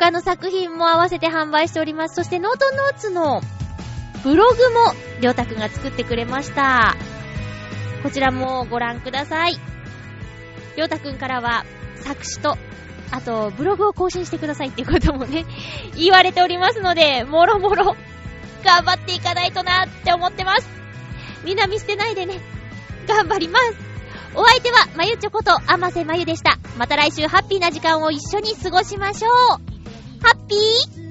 [0.02, 2.16] 他の作品も合わせて販売しております。
[2.16, 3.40] そしてノートノーツの
[4.24, 6.96] ブログもりょうたくんが作ってくれました。
[8.02, 9.60] こちらもご覧ください。
[10.76, 11.64] りょうたくんからは
[12.00, 12.58] 作詞と、
[13.12, 15.46] あとブログを更新してくださいっていうこともね、
[15.94, 17.94] 言われておりますので、もろもろ
[18.64, 20.68] 頑張っていかないとなって思ってます。
[21.44, 22.40] みんな見捨てないでね。
[23.06, 23.76] 頑張ります。
[24.34, 26.58] お相手は、まゆちょこと、あませまゆでした。
[26.76, 29.28] また来週ハッピーな時間を一緒に過ごしましょ
[29.68, 29.71] う。
[30.22, 31.01] ハッピー